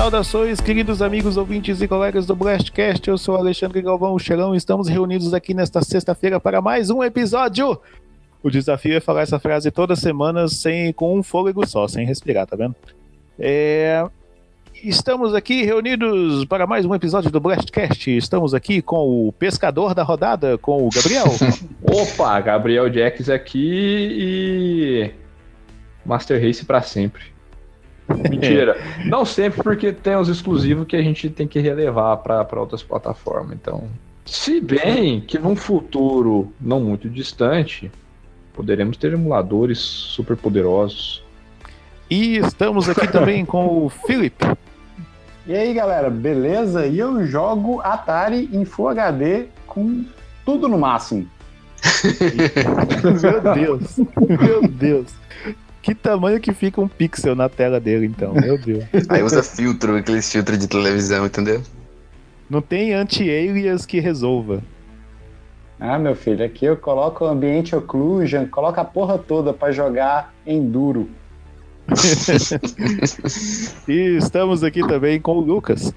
[0.00, 3.06] Saudações, queridos amigos ouvintes e colegas do Blastcast.
[3.06, 7.78] Eu sou Alexandre Galvão Xerão e estamos reunidos aqui nesta sexta-feira para mais um episódio.
[8.42, 12.46] O desafio é falar essa frase toda semana sem, com um fôlego só, sem respirar,
[12.46, 12.74] tá vendo?
[13.38, 14.02] É,
[14.82, 18.10] Estamos aqui reunidos para mais um episódio do Blastcast.
[18.16, 21.26] Estamos aqui com o pescador da rodada, com o Gabriel.
[21.84, 25.10] Opa, Gabriel Jacks aqui e
[26.06, 27.38] Master Race para sempre.
[28.28, 28.76] Mentira.
[29.04, 33.52] Não sempre, porque tem os exclusivos que a gente tem que relevar para outras plataformas.
[33.60, 33.84] Então,
[34.24, 37.90] se bem que num futuro não muito distante,
[38.54, 41.24] poderemos ter emuladores super poderosos.
[42.08, 44.44] E estamos aqui também com o Felipe.
[45.46, 46.86] E aí, galera, beleza?
[46.86, 50.04] E eu jogo Atari em Full HD com
[50.44, 51.26] tudo no máximo.
[53.22, 53.96] meu Deus,
[54.28, 55.06] meu Deus.
[55.82, 58.84] Que tamanho que fica um pixel na tela dele, então, meu Deus.
[59.08, 61.62] Aí usa filtro, aqueles filtros de televisão, entendeu?
[62.48, 64.62] Não tem anti-alias que resolva.
[65.78, 70.34] Ah, meu filho, aqui eu coloco o ambiente occlusion, coloco a porra toda para jogar
[70.46, 71.08] enduro.
[73.88, 75.94] e estamos aqui também com o Lucas.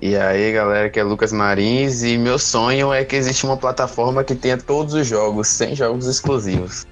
[0.00, 4.24] E aí, galera, que é Lucas Marins e meu sonho é que exista uma plataforma
[4.24, 6.86] que tenha todos os jogos, sem jogos exclusivos.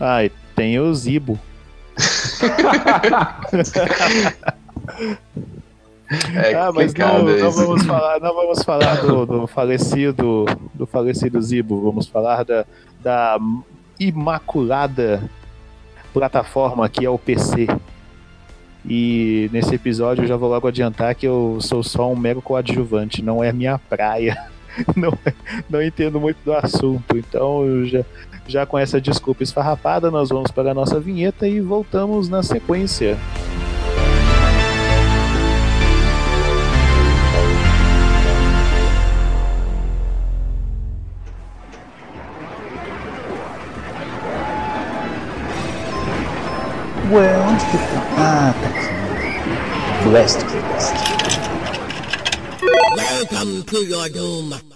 [0.00, 1.38] E tem o Zibo.
[6.36, 11.42] É ah, mas não, não, vamos falar, não vamos falar do, do, falecido do falecido
[11.42, 12.64] Zibo, vamos falar da,
[13.02, 13.36] da
[13.98, 15.28] imaculada
[16.12, 17.66] plataforma que é o PC.
[18.88, 23.20] E nesse episódio eu já vou logo adiantar que eu sou só um mero coadjuvante,
[23.20, 24.48] não é minha praia.
[24.96, 25.12] Não,
[25.68, 28.04] não entendo muito do assunto, então já,
[28.46, 33.16] já com essa desculpa esfarrapada, nós vamos para a nossa vinheta e voltamos na sequência.
[47.12, 48.02] Ué, onde que tá?
[48.18, 50.08] Ah, tá aqui.
[50.08, 50.44] Blast
[52.96, 54.75] Welcome to your doom.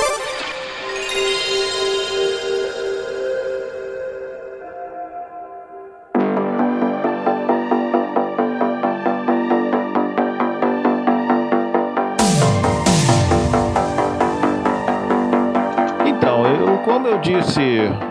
[17.19, 17.61] Disse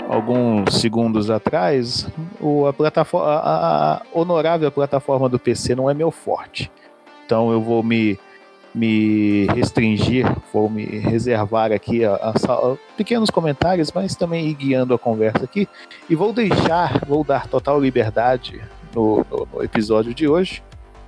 [0.08, 2.08] alguns segundos atrás,
[2.40, 6.70] o, a, plataforma, a, a honorável plataforma do PC não é meu forte.
[7.24, 8.18] Então eu vou me,
[8.74, 14.92] me restringir, vou me reservar aqui a, a, a, pequenos comentários, mas também ir guiando
[14.92, 15.68] a conversa aqui.
[16.08, 18.60] E vou deixar, vou dar total liberdade
[18.94, 20.62] no, no, no episódio de hoje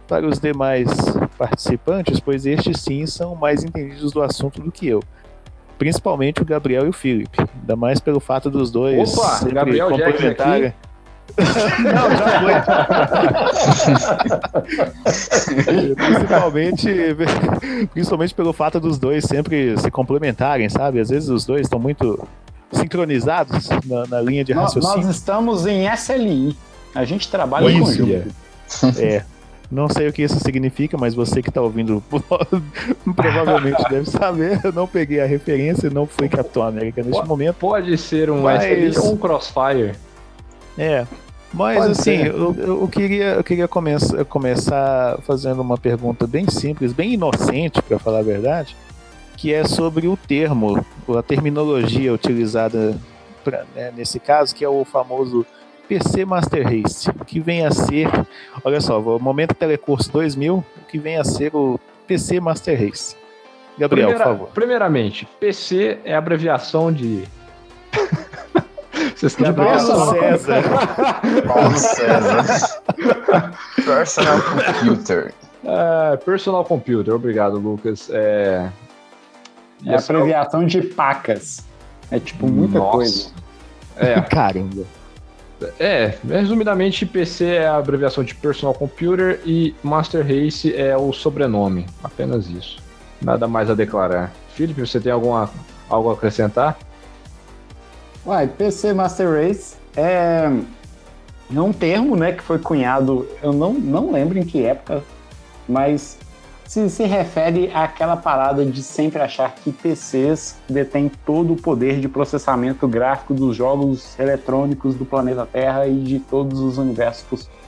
[0.06, 0.88] para os demais
[1.36, 5.02] participantes, pois estes sim são mais entendidos do assunto do que eu
[5.82, 7.40] principalmente o Gabriel e o Felipe.
[7.60, 10.72] Ainda mais pelo fato dos dois Opa, sempre Gabriel complementarem.
[11.92, 12.52] Não, já foi.
[15.96, 17.16] principalmente,
[17.92, 21.00] principalmente pelo fato dos dois sempre se complementarem, sabe?
[21.00, 22.28] Às vezes os dois estão muito
[22.70, 24.98] sincronizados na, na linha de raciocínio.
[24.98, 26.56] Nós estamos em SLI.
[26.94, 28.32] A gente trabalha em conjunto.
[28.98, 29.24] É.
[29.72, 32.04] Não sei o que isso significa, mas você que está ouvindo
[33.16, 34.60] provavelmente deve saber.
[34.62, 37.56] Eu não peguei a referência, não fui Capitão América neste pode, momento.
[37.56, 38.98] Pode ser um mas...
[38.98, 39.94] ou um Crossfire.
[40.76, 41.06] É.
[41.54, 46.92] Mas pode assim, eu, eu, queria, eu queria começar, começar fazendo uma pergunta bem simples,
[46.92, 48.76] bem inocente, para falar a verdade,
[49.38, 50.84] que é sobre o termo,
[51.16, 52.94] a terminologia utilizada
[53.42, 55.46] pra, né, nesse caso, que é o famoso
[55.92, 58.08] PC Master Race, o que vem a ser,
[58.64, 63.14] olha só, o Momento Telecurso 2000, o que vem a ser o PC Master Race.
[63.76, 64.48] Gabriel, Primeira, por favor.
[64.54, 67.24] Primeiramente, PC é abreviação de.
[69.14, 70.62] Vocês querem Paulo César.
[71.46, 72.78] Paulo César.
[73.84, 75.34] Personal Computer.
[75.62, 78.08] É, personal Computer, obrigado, Lucas.
[78.10, 78.70] É,
[79.84, 81.66] é abreviação de pacas.
[82.10, 82.92] É tipo muita Nossa.
[82.92, 83.30] coisa.
[83.96, 84.20] É.
[84.22, 84.86] Caramba.
[85.78, 91.86] É, resumidamente, PC é a abreviação de Personal Computer e Master Race é o sobrenome.
[92.02, 92.78] Apenas isso.
[93.20, 94.32] Nada mais a declarar.
[94.54, 95.50] Felipe, você tem alguma,
[95.88, 96.78] algo a acrescentar?
[98.24, 100.50] Uai, PC Master Race é
[101.54, 105.02] É um termo, né, que foi cunhado, eu não, não lembro em que época,
[105.68, 106.18] mas
[106.72, 112.08] se, se refere àquela parada de sempre achar que PCs detêm todo o poder de
[112.08, 117.58] processamento gráfico dos jogos eletrônicos do planeta Terra e de todos os universos possíveis.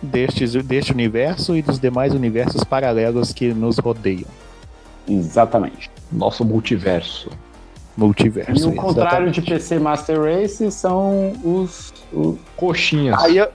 [0.00, 4.28] Destes, deste universo e dos demais universos paralelos que nos rodeiam.
[5.08, 5.90] Exatamente.
[6.12, 7.28] Nosso multiverso.
[7.96, 8.52] Multiverso.
[8.52, 9.40] E o contrário exatamente.
[9.40, 13.20] de PC Master Race são os, os Coxinhas.
[13.20, 13.48] Aí eu-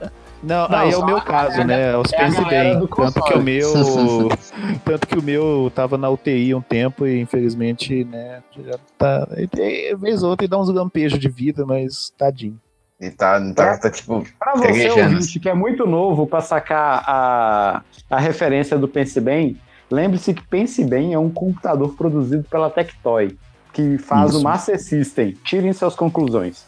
[0.44, 1.96] não, Não, aí é o meu caso, né?
[1.96, 2.88] Os é pense galera bem.
[2.88, 4.28] Tanto que o meu.
[4.84, 9.26] tanto que o meu tava na UTI um tempo e infelizmente, né, já tá.
[9.36, 12.58] ele- Vez ou outra ele dá uns lampejos de vida, mas tadinho.
[13.00, 14.24] E tá, tá, tá tipo.
[14.38, 19.58] Para você, ouvinte, que é muito novo para sacar a, a referência do Pense Bem,
[19.90, 23.36] lembre-se que Pense Bem é um computador produzido pela Tectoy,
[23.72, 24.40] que faz Isso.
[24.40, 25.32] o Master System.
[25.44, 26.64] Tirem suas conclusões.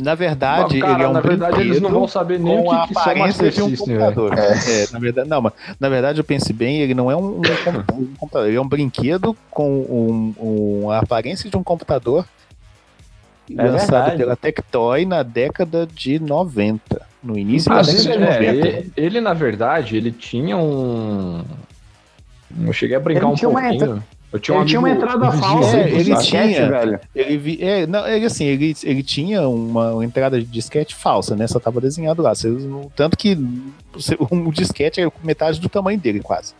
[0.00, 2.62] Na verdade, Cara, ele é um na verdade, eles não brinquedo vão saber nem o
[2.62, 3.78] que, que são aparência Master de um velho.
[3.78, 4.38] computador.
[4.38, 7.42] É, na verdade, não, mas na verdade eu pense bem, ele não é um, um
[7.64, 10.34] compu- um computador, ele é um brinquedo com um,
[10.84, 12.24] um- a aparência de um computador
[13.50, 14.16] É lançado verdade.
[14.16, 18.68] pela Tectoy na década de 90, no início da Inclusive, década de é, 90.
[18.68, 21.42] ele, ele, na verdade, ele tinha um.
[22.64, 24.02] Eu cheguei a brincar Ele um tinha uma pouquinho.
[24.32, 26.68] Eu tinha um ele tinha uma entrada falsa É, ele disquete, tinha.
[26.68, 27.00] velho.
[27.14, 31.48] Ele, vi- é, não, ele assim, ele, ele tinha uma, entrada de disquete falsa, né?
[31.48, 32.32] Só tava desenhado lá.
[32.94, 33.36] Tanto que
[34.30, 36.54] um disquete é metade do tamanho dele, quase.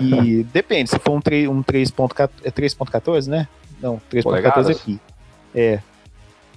[0.00, 3.46] E depende, se for um, 3, um 3.14, é 3.14, né?
[3.82, 4.68] Não, 3.14 Polegadas?
[4.70, 4.98] aqui.
[5.54, 5.76] É,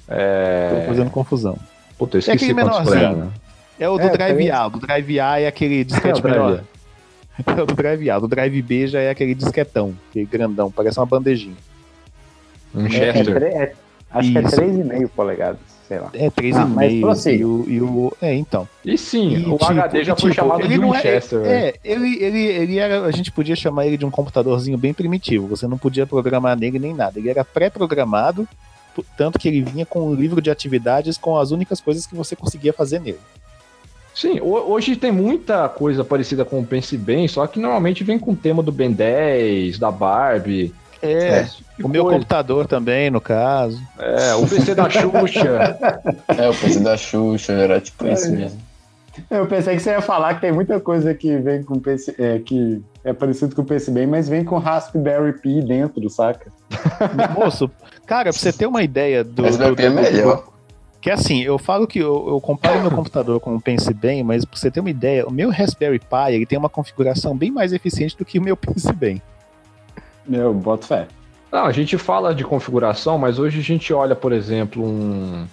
[0.07, 0.83] tô É...
[0.87, 1.57] fazendo confusão.
[1.97, 3.09] Puta, eu esqueci aquele quantos menorzinho.
[3.09, 3.33] polegadas.
[3.79, 4.51] É o do É, Drive três.
[4.51, 4.67] A.
[4.67, 6.63] O do Drive A é aquele disquete É, Drive menor.
[7.45, 8.17] É o do Drive A.
[8.17, 11.55] O do Drive B já é aquele disquetão, aquele grandão, parece uma bandejinha.
[12.73, 13.35] Um É, é Chester.
[13.35, 13.73] tre- é-
[14.11, 14.31] acho Isso.
[14.31, 16.09] que é 3,5 polegadas, sei lá.
[16.13, 17.01] É Ah, mas 3,5.
[17.01, 17.35] prossiga.
[17.35, 18.13] e, o, e o.
[18.21, 18.67] É, então.
[18.85, 21.39] E sim, E, o tipo, HD já foi tipo, chamado de não é- Winchester.
[21.41, 21.51] velho.
[21.53, 23.05] É, ele, ele, ele era.
[23.05, 25.47] A gente podia chamar ele de um computadorzinho bem primitivo.
[25.47, 27.19] Você não podia programar nele nem nada.
[27.19, 28.47] Ele era pré-programado,
[29.17, 32.35] tanto que ele vinha com um livro de atividades com as únicas coisas que você
[32.35, 33.19] conseguia fazer nele.
[34.13, 38.19] Sim, ho- hoje tem muita coisa parecida com o Pense Bem, só que normalmente vem
[38.19, 40.73] com o tema do Ben 10, da Barbie.
[41.01, 42.19] É, tipo o meu coisa.
[42.19, 43.81] computador também, no caso.
[43.97, 45.77] É, o PC da Xuxa.
[46.37, 48.59] É, o PC da Xuxa, era tipo isso mesmo.
[49.29, 52.39] Eu pensei que você ia falar que tem muita coisa que vem com PC, é,
[52.39, 56.51] que é parecido com o PC bem, mas vem com Raspberry Pi dentro, saca?
[57.35, 57.69] Moço,
[58.05, 59.43] cara, pra você ter uma ideia do.
[59.43, 60.43] Do, vai é do- melhor.
[61.01, 64.45] Que assim, eu falo que eu, eu comparo meu computador com o Pense Bem, mas
[64.45, 67.73] pra você ter uma ideia, o meu Raspberry Pi ele tem uma configuração bem mais
[67.73, 69.19] eficiente do que o meu Pense Bem.
[70.27, 71.07] Meu, boto fé.
[71.51, 75.47] Não, a gente fala de configuração, mas hoje a gente olha, por exemplo, um,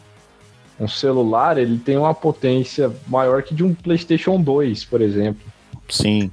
[0.79, 5.41] um celular, ele tem uma potência maior que de um PlayStation 2, por exemplo.
[5.89, 6.31] Sim.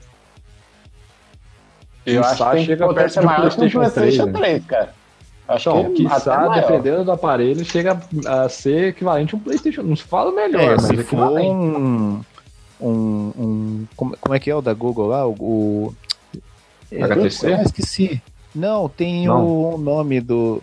[2.06, 3.94] Eu acho que tem chega perto potência de um maior que um PlayStation 3.
[3.94, 4.34] PlayStation né?
[4.34, 5.05] 3, cara.
[5.48, 9.42] Acho Então, que é até quiçá, dependendo do aparelho, chega a ser equivalente a um
[9.42, 9.84] PlayStation.
[9.84, 11.50] Não se fala melhor, É, mas se for equivalente.
[11.50, 12.22] um,
[12.82, 12.88] um,
[13.38, 15.26] um- como, é que é o da Google lá?
[15.28, 15.96] O, o
[16.92, 17.54] é, HTC?
[17.54, 18.22] Ah, esqueci.
[18.56, 19.46] Não, tem Não.
[19.74, 20.62] o nome do,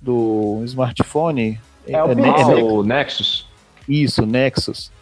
[0.00, 1.58] do smartphone.
[1.86, 2.58] É o Ne- Pixel.
[2.58, 3.48] Ah, o Nexus.
[3.88, 4.92] Isso, Nexus.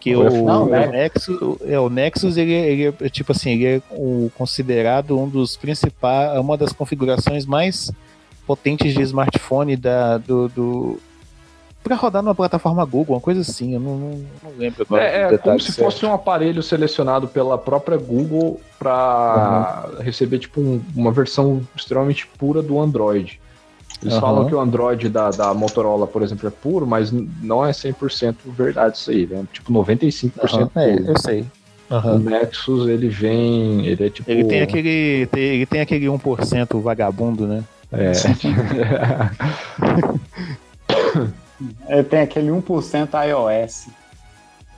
[0.00, 0.86] Que o, é Não, o né?
[0.86, 5.28] Nexus, é, o Nexus ele, é- ele é tipo assim, ele é o, considerado um
[5.28, 7.90] dos principais, uma das configurações mais
[8.46, 11.00] potentes de smartphone da, do, do
[11.82, 14.10] para rodar numa plataforma Google, uma coisa assim, eu não, não,
[14.42, 15.04] não lembro agora.
[15.04, 15.94] É, é como se certos.
[15.94, 22.60] fosse um aparelho selecionado pela própria Google para receber tipo um- uma versão extremamente pura
[22.60, 23.40] do Android.
[24.02, 24.20] Eles Aham.
[24.20, 28.36] falam que o Android da, da Motorola, por exemplo, é puro, mas não é 100%
[28.46, 29.44] verdade isso aí, né?
[29.52, 31.46] Tipo 95% Aham, é, eu sei.
[31.88, 32.18] O Aham.
[32.18, 37.62] Nexus, ele vem, ele é tipo Ele tem aquele, ele tem aquele 1% vagabundo, né?
[37.98, 38.12] É,
[41.88, 43.86] É, tem aquele 1% iOS.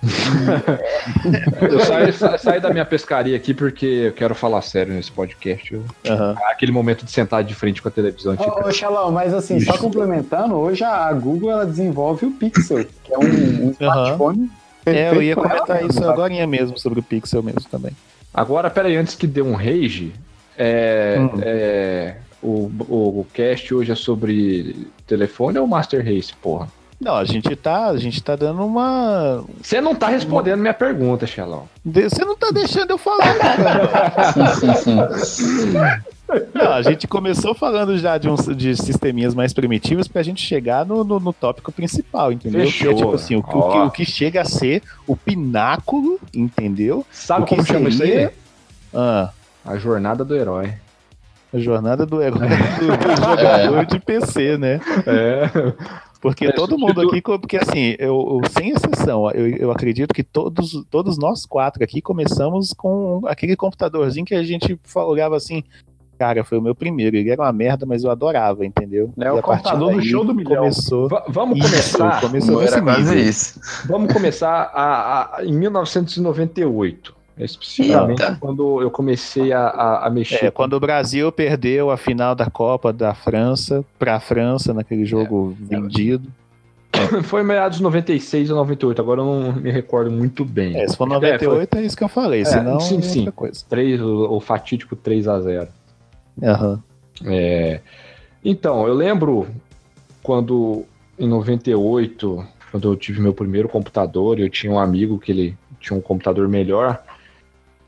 [1.70, 5.74] eu saí, sa- saí da minha pescaria aqui porque eu quero falar sério nesse podcast.
[5.74, 6.36] Eu- Aham.
[6.50, 8.36] Aquele momento de sentar de frente com a televisão.
[8.38, 13.12] Ô, ô Xalão, mas assim, só complementando, hoje a Google ela desenvolve o Pixel, que
[13.12, 14.48] é um, um smartphone.
[14.86, 17.90] É, eu ia comentar isso agora mesmo sobre o Pixel mesmo também.
[18.32, 20.12] Agora, peraí, antes que dê um rage,
[20.56, 21.30] é, Hum.
[21.42, 26.68] é, o, o, cast hoje é sobre telefone ou Master Race, porra?
[27.00, 29.44] Não, a gente tá, a gente tá dando uma.
[29.62, 31.68] Você não tá respondendo minha pergunta, Xelão.
[31.84, 34.12] Você não tá deixando eu falar, cara.
[36.52, 40.84] Não, a gente começou falando já de, uns, de sisteminhas mais primitivos pra gente chegar
[40.84, 42.60] no, no, no tópico principal, entendeu?
[42.62, 42.88] Fechou.
[42.88, 46.18] Que é tipo assim, o, que- o que, o que chega a ser o pináculo,
[46.34, 47.06] entendeu?
[47.10, 48.08] Sabe O que como chama isso aí?
[48.10, 48.32] seria-
[48.92, 49.30] Ah,
[49.64, 50.72] A jornada do herói.
[51.52, 54.80] A jornada do herói do, do jogador de PC, né?
[55.06, 55.48] É.
[56.20, 60.24] Porque É, todo mundo aqui, porque assim, eu, eu- sem exceção, eu, eu acredito que
[60.24, 65.62] todos, todos nós quatro aqui começamos com aquele computadorzinho que a gente olhava assim,
[66.18, 69.12] cara, foi o meu primeiro, ele era uma merda, mas eu adorava, entendeu?
[69.16, 70.56] É o E a partir computador do show do milhão.
[70.56, 71.08] Começou.
[71.08, 72.20] Va- vamos Isso, começar.
[72.20, 73.60] começou Era nesse quase isso.
[73.86, 77.14] Vamos começar a, a- em 1998.
[77.38, 78.36] Especificamente Eita.
[78.40, 80.46] quando eu comecei a, a, a mexer.
[80.46, 85.04] É, quando o Brasil perdeu a final da Copa da França para a França naquele
[85.04, 86.28] jogo vendido.
[87.24, 90.76] Foi em meados de 96 ou 98, agora eu não me recordo muito bem.
[90.76, 93.18] É, se for É, 98 é, isso que eu falei, senão sim, é sim.
[93.20, 93.64] outra coisa.
[94.04, 95.68] O, o fatídico 3 a 0
[96.42, 96.82] Aham.
[97.24, 97.80] É,
[98.44, 99.46] Então, eu lembro
[100.22, 100.84] quando
[101.18, 105.96] em 98, quando eu tive meu primeiro computador, eu tinha um amigo que ele tinha
[105.96, 107.02] um computador melhor,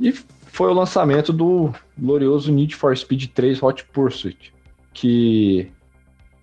[0.01, 4.53] e foi o lançamento do glorioso Need for Speed 3 Hot Pursuit,
[4.93, 5.71] que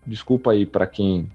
[0.06, 1.30] desculpa aí para quem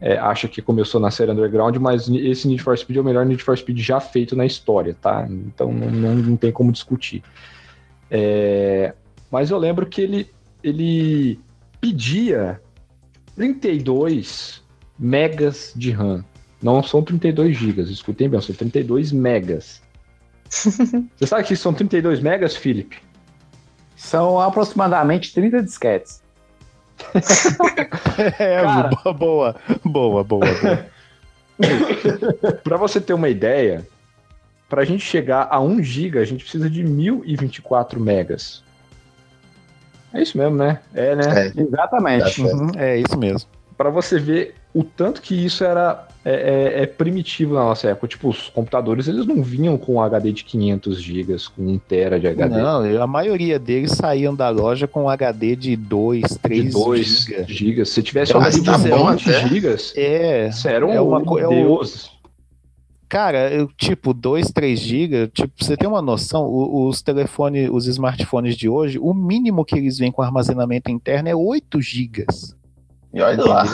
[0.00, 3.24] é, acha que começou na série Underground, mas esse Need for Speed é o melhor
[3.24, 5.26] Need for Speed já feito na história, tá?
[5.28, 7.22] Então não, não, não tem como discutir.
[8.10, 8.94] É,
[9.30, 10.30] mas eu lembro que ele,
[10.62, 11.38] ele
[11.80, 12.60] pedia
[13.36, 14.62] 32
[14.98, 16.24] megas de RAM.
[16.62, 19.80] Não são 32 gigas, escutem bem, são 32 megas.
[21.16, 22.98] Você sabe que são 32 megas, Felipe?
[23.96, 26.22] São aproximadamente 30 disquetes.
[28.38, 28.90] É, Cara.
[29.12, 30.86] boa, boa, boa, boa.
[32.62, 33.86] Para você ter uma ideia,
[34.68, 38.62] para a gente chegar a 1 giga, a gente precisa de 1024 megas.
[40.12, 40.80] É isso mesmo, né?
[40.94, 41.46] É, né?
[41.46, 41.60] É.
[41.60, 42.42] Exatamente.
[42.42, 42.48] Tá.
[42.48, 43.48] Uhum, é isso mesmo.
[43.76, 46.32] Para você ver o tanto que isso era é,
[46.80, 48.08] é- é primitivo na nossa época.
[48.08, 52.20] Tipo, os computadores eles não vinham com um HD de 500 gigas, com 1 tera
[52.20, 52.56] de HD.
[52.60, 57.44] Não, a maioria deles saíam da loja com HD de 2, de 3 2 GB.
[57.52, 57.88] gigas.
[57.90, 59.48] Se tivesse um Mas HD tá de bom 20 até.
[59.48, 62.10] gigas, É, era um é uma co- é o- deus.
[63.08, 67.68] cara, eu, tipo, 2, 3 GB, tipo, pra você tem uma noção, o- os telefones,
[67.72, 72.26] os smartphones de hoje, o mínimo que eles vêm com armazenamento interno é 8 GB.
[73.12, 73.64] E olha lá.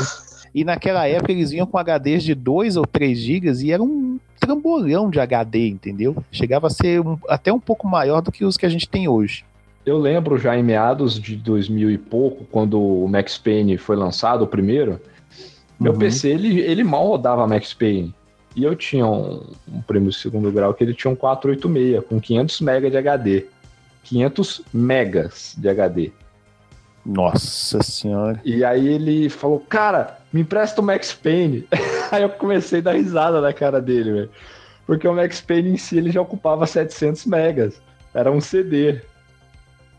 [0.57, 4.19] E naquela época eles vinham com HDs de 2 ou 3 GB e era um
[4.41, 6.17] trambolhão de HD, entendeu?
[6.33, 9.07] Chegava a ser um- até um pouco maior do que os que a gente tem
[9.07, 9.45] hoje.
[9.85, 14.43] Eu lembro já em meados de 2000 e pouco, quando o Max Payne foi lançado,
[14.45, 14.99] o primeiro,
[15.79, 15.99] meu Uhum.
[15.99, 18.15] PC ele, ele mal rodava Max Payne.
[18.57, 22.19] E eu tinha um, um prêmio de segundo grau que ele tinha um 486 com
[22.19, 23.45] 500 MB de HD.
[24.05, 26.13] 500 megas de HD.
[27.05, 28.41] Nossa senhora.
[28.45, 31.67] E aí ele falou, cara, me empresta o Max Payne.
[32.13, 34.31] aí eu comecei a dar risada na cara dele, velho.
[34.87, 37.81] Porque o Max Payne em si ele já ocupava 700 megas.
[38.13, 39.01] Era um CD.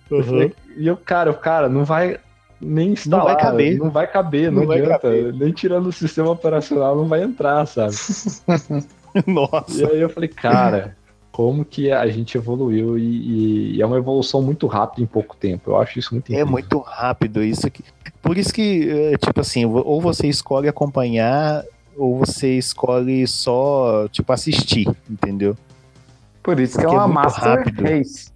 [0.10, 2.20] Eu falei- e eu, cara, o cara, não vai
[2.62, 3.26] nem instalar.
[3.26, 3.78] vai caber.
[3.80, 5.00] Não vai caber, não, Não adianta.
[5.00, 5.34] caber.
[5.34, 7.96] Nem tirando o sistema operacional não vai entrar, sabe?
[9.16, 9.88] E Nossa.
[9.88, 10.96] aí eu falei, cara,
[11.38, 15.70] como que a gente evoluiu e, e é uma evolução muito rápida em pouco tempo.
[15.70, 16.52] Eu acho isso muito É incrível.
[16.52, 17.84] muito rápido isso aqui.
[18.24, 21.64] Por isso que, é, tipo assim, ou você escolhe acompanhar,
[21.96, 25.56] ou você escolhe só, tipo, assistir, entendeu?
[26.42, 27.84] Por isso que é Porque é uma muito Master rápido.
[27.84, 28.32] Race.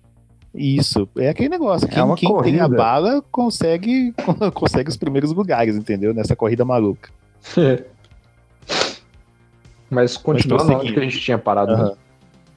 [0.53, 1.87] Isso, é aquele negócio.
[1.87, 4.13] Quem, uma quem tem a bala consegue,
[4.53, 6.13] consegue os primeiros lugares, entendeu?
[6.13, 7.09] Nessa corrida maluca.
[9.89, 11.75] Mas continuando onde que a gente tinha parado.
[11.75, 11.95] né?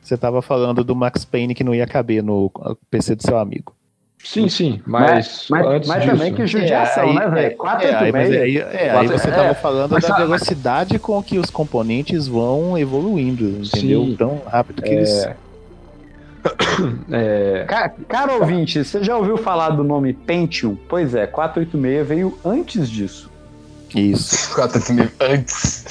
[0.04, 2.50] Você tava falando do Max Payne que não ia caber no
[2.90, 3.75] PC do seu amigo.
[4.23, 7.56] Sim, sim, mas, Mas, antes mas disso, também que judiação, aí- né, é, velho?
[7.56, 11.23] 4 É, aí, mas aí, é, aí você é, tava falando mas da velocidade com
[11.23, 14.04] que os componentes vão evoluindo, entendeu?
[14.04, 14.16] Sim.
[14.16, 15.28] Tão rápido que eles.
[17.11, 20.76] é, Ca- Cara ouvinte, você já ouviu falar do nome Pentium?
[20.88, 23.30] Pois é, 486 veio antes disso.
[23.94, 24.52] Isso.
[24.56, 25.84] 4 mil antes.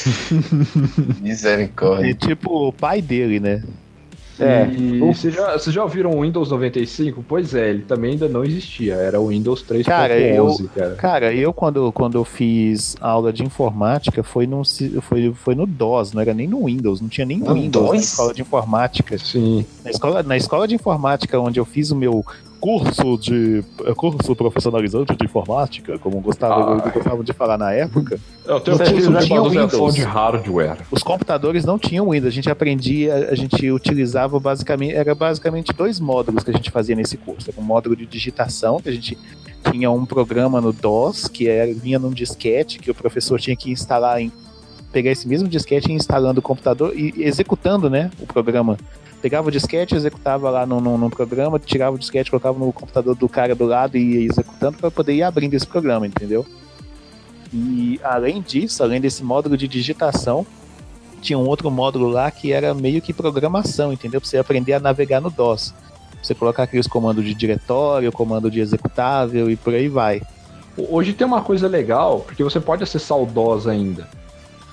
[1.22, 2.12] Misericórdia.
[2.12, 3.62] É tipo o pai dele, né?
[4.46, 4.70] É.
[4.74, 7.24] E vocês já, vocês já ouviram o Windows 95?
[7.28, 8.96] Pois é, ele também ainda não existia.
[8.96, 10.96] Era o Windows 3.11, Cara, eu- cara.
[10.96, 14.62] Cara, eu quando, quando eu fiz aula de informática foi no,
[15.02, 17.92] foi, foi no DOS, não era nem no Windows, não tinha nem No Windows na
[17.94, 18.04] DOS?
[18.04, 19.18] escola de informática.
[19.18, 19.66] Sim.
[19.84, 22.24] Na escola, na escola de informática onde eu fiz o meu
[22.64, 26.90] curso de é, curso profissionalizante de informática, como gostavam, Ah.
[26.90, 28.18] gostavam de falar na época.
[28.46, 29.96] Eu tenho curso tinham manutenção Windows?
[29.96, 30.78] de hardware.
[30.90, 36.00] Os computadores não tinham Windows, a gente aprendia, a gente utilizava basicamente, era basicamente dois
[36.00, 37.52] módulos que a gente fazia nesse curso.
[37.52, 39.18] Era um módulo de digitação, que a gente
[39.70, 43.72] tinha um programa no DOS, que era, vinha num disquete, que o professor tinha que
[43.74, 44.32] instalar em
[44.94, 48.78] pegar esse mesmo disquete e instalando o computador e executando, né, o programa.
[49.24, 53.30] Pegava o disquete, executava lá no, no programa, tirava o disquete, colocava no computador do
[53.30, 56.46] cara do lado e ia executando para poder ir abrindo esse programa, entendeu?
[57.54, 60.46] E além disso, além desse módulo de digitação,
[61.22, 64.20] tinha um outro módulo lá que era meio que programação, entendeu?
[64.20, 65.74] Pra você aprender a navegar no DOS.
[66.22, 70.22] Você colocar aqueles comandos de diretório, comando de executável e por aí vai.
[70.78, 74.06] Hoje tem uma coisa legal, porque você pode acessar o DOS ainda.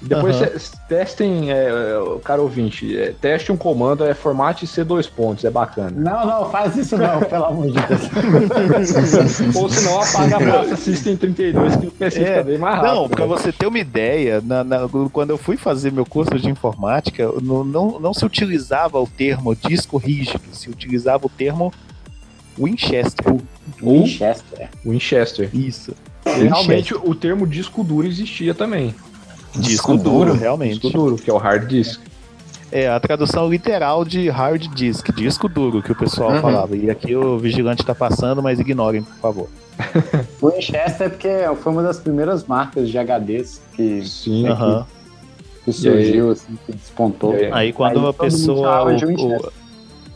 [0.03, 0.59] Depois Aham.
[0.59, 5.51] cê- testem, é, é, cara ouvinte, é, teste um comando, é formate C2 pontos, é
[5.51, 5.91] bacana.
[5.95, 9.55] Não, não, faz isso não, pelo amor de Deus.
[9.57, 12.95] Ou senão apaga a pasta System 32, que o PC É, fica bem mais rápido.
[12.95, 16.49] Não, pra você ter uma ideia, na- na- quando eu fui fazer meu curso de
[16.49, 21.73] informática, não, não, não se utilizava o termo disco rígido, se utilizava o termo
[22.59, 23.37] Winchester.
[23.83, 24.69] Winchester.
[24.85, 25.51] Winchester.
[25.55, 25.95] Isso.
[26.27, 28.95] E realmente o termo disco duro existia também.
[29.57, 30.81] Disco duro, realmente.
[30.81, 32.01] Disco duro, que é o hard disk.
[32.73, 36.41] É, a tradução literal de hard disk, disco duro, que o pessoal Uhum.
[36.41, 36.77] falava.
[36.77, 39.49] E aqui o vigilante tá passando, mas ignorem, por favor.
[40.43, 41.29] Winchester é porque
[41.63, 44.47] foi uma das primeiras marcas de HDs que, Sim.
[44.47, 44.87] É, Aham.
[45.65, 47.33] que surgiu, assim, que despontou.
[47.33, 47.51] Aí?
[47.53, 48.85] Aí quando Aí a pessoa.
[48.85, 49.53] o- o-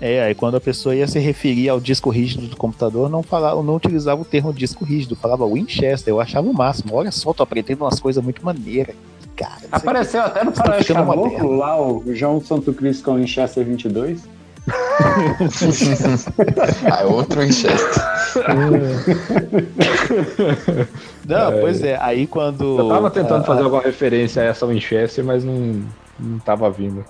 [0.01, 3.61] é, aí quando a pessoa ia se referir ao disco rígido do computador, não falava,
[3.63, 6.13] não utilizava o termo disco rígido, falava Winchester.
[6.13, 6.95] Eu achava o máximo.
[6.95, 8.95] Olha só, tô aprendendo umas coisas muito maneiras.
[9.37, 11.57] Cara, Apareceu até no Tá Caboclo, moderno.
[11.57, 14.23] lá o João Santo Cristo com o Winchester 22.
[16.91, 18.03] Ah, é outro Winchester.
[21.27, 21.97] Não, pois é.
[22.01, 22.79] Aí quando.
[22.79, 25.83] Eu tava tentando a- fazer alguma referência a essa Winchester, mas não,
[26.19, 27.05] não tava vindo.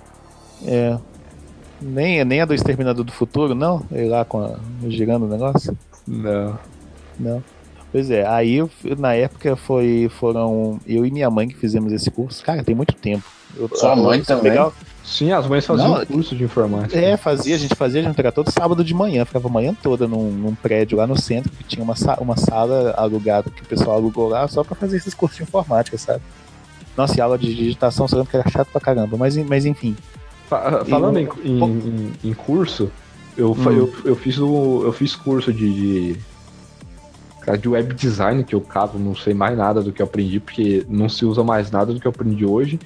[0.65, 0.97] É.
[1.81, 3.83] Nem, nem a do Exterminador do Futuro, não?
[3.91, 4.55] Ele lá com a,
[4.87, 5.77] girando o negócio?
[6.07, 6.57] Não.
[7.19, 7.43] Não.
[7.95, 12.11] Pois é, aí eu- na época foi, foram eu e minha mãe que fizemos esse
[12.11, 12.43] curso.
[12.43, 13.23] Cara, tem muito tempo.
[13.55, 14.51] Eu- Sua mãe também?
[14.51, 14.73] legal.
[15.01, 16.99] Sim, as mães faziam Não, curso de informática.
[16.99, 19.73] É, fazia, a gente fazia, a gente era todo sábado de manhã, ficava a manhã
[19.81, 23.61] toda num, num prédio lá no centro, que tinha uma, sa- uma sala alugada que
[23.61, 26.21] o pessoal alugou lá só pra fazer esses cursos de informática, sabe?
[26.97, 29.95] Nossa, e aula de digitação, lembra que era chato pra caramba, mas, mas enfim.
[30.49, 32.91] Fa- Falando em, E- em, em- em curso,
[33.37, 33.71] eu, Hum.
[33.71, 35.73] eu, eu, fiz o, eu fiz curso de,
[36.13, 36.19] de,
[37.45, 40.39] cara, de web design, que eu cago, não sei mais nada do que eu aprendi,
[40.39, 42.79] porque não se usa mais nada do que eu aprendi hoje.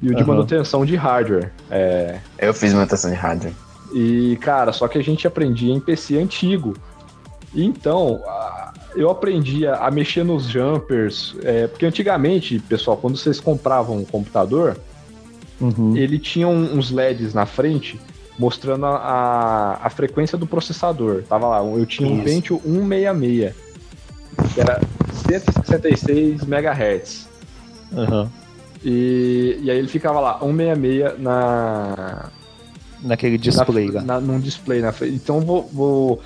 [0.00, 0.32] E o de Aham.
[0.34, 1.50] manutenção de hardware.
[1.70, 3.52] É, Eu fiz manutenção de hardware.
[3.92, 6.76] E, cara, só que a gente aprendia em PC antigo.
[7.54, 8.20] Então,
[8.94, 14.76] eu aprendia a mexer nos jumpers, é, porque antigamente, pessoal, quando vocês compravam um computador,
[15.60, 15.96] Uhum.
[15.96, 17.98] ele tinha um- uns LEDs na frente
[18.38, 21.22] mostrando a, a, a frequência do processador.
[21.26, 22.24] Tava lá, eu tinha um Isso.
[22.24, 23.54] Pentium 166,
[24.54, 24.80] que era
[25.12, 27.28] 166 MHz.
[27.96, 28.30] Aham.
[28.84, 32.30] E, e aí ele ficava lá, 166 na,
[33.02, 34.02] Naquele display na, lá.
[34.02, 35.14] na- num display na frente.
[35.14, 36.20] Então vou, vou-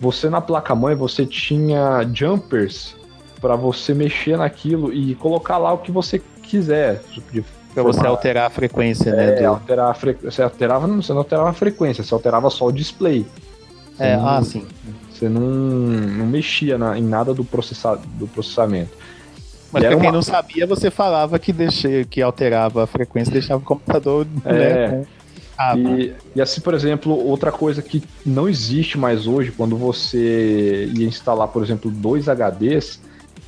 [0.00, 2.94] você na placa-mãe você tinha jumpers
[3.40, 7.02] para você mexer naquilo e colocar lá o que você quiser.
[7.74, 9.30] Pra você alterar a frequência, né?
[9.30, 10.16] é, do- alterar a fre...
[10.22, 13.26] Você alterava, não, você não alterava a frequência, você alterava só o display.
[13.96, 14.64] Você É, não, ah, sim.
[15.14, 18.90] Você não, não mexia na- em nada do, processa, do processamento.
[19.72, 23.32] Mas E pra quem uma- não sabia, você falava que, deixei, que alterava a frequência
[23.32, 24.52] deixava o computador É.
[24.88, 25.06] né.
[25.76, 31.06] E, e assim, por exemplo, outra coisa que não existe mais hoje, quando você ia
[31.06, 33.00] instalar, por exemplo, dois HDs,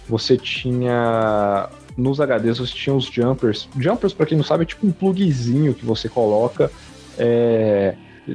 [0.09, 1.69] você tinha.
[1.97, 3.69] Nos HDs você tinha os jumpers.
[3.77, 6.71] Jumpers, para quem não sabe, é tipo um plugzinho que você coloca.
[7.19, 7.95] é,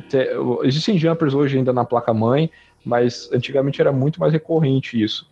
[0.09, 0.29] te-
[0.63, 2.49] existem jumpers hoje ainda na placa-mãe,
[2.85, 5.29] mas antigamente era muito mais recorrente isso.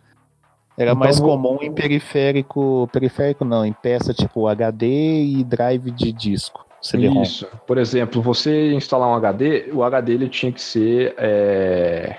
[0.78, 2.88] Era Então, mais comum em periférico.
[2.92, 4.86] Periférico não, em peça tipo HD
[5.24, 6.64] e drive de disco.
[6.80, 7.22] CD-ROM.
[7.22, 7.46] Isso.
[7.66, 12.16] Por exemplo, você instalar um HD, o HD ele tinha que ser é,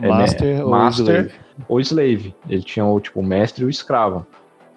[0.00, 1.32] é, Master né, ou master slave.
[1.68, 2.34] ou slave.
[2.48, 4.24] Ele tinha o tipo mestre e o escravo.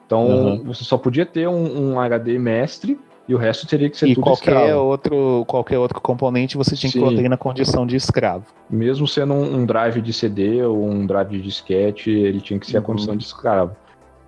[0.05, 0.63] Então Uhum.
[0.63, 4.15] você só podia ter um, um HD mestre e o resto teria que ser E
[4.15, 4.79] tudo qualquer escravo.
[4.81, 6.99] outro, qualquer outro componente você tinha que Sim.
[6.99, 8.43] colocar ele na condição de escravo.
[8.67, 12.65] Mesmo sendo um, um drive de CD ou um drive de disquete, ele tinha que
[12.65, 12.85] ser a Uhum.
[12.87, 13.75] condição de escravo.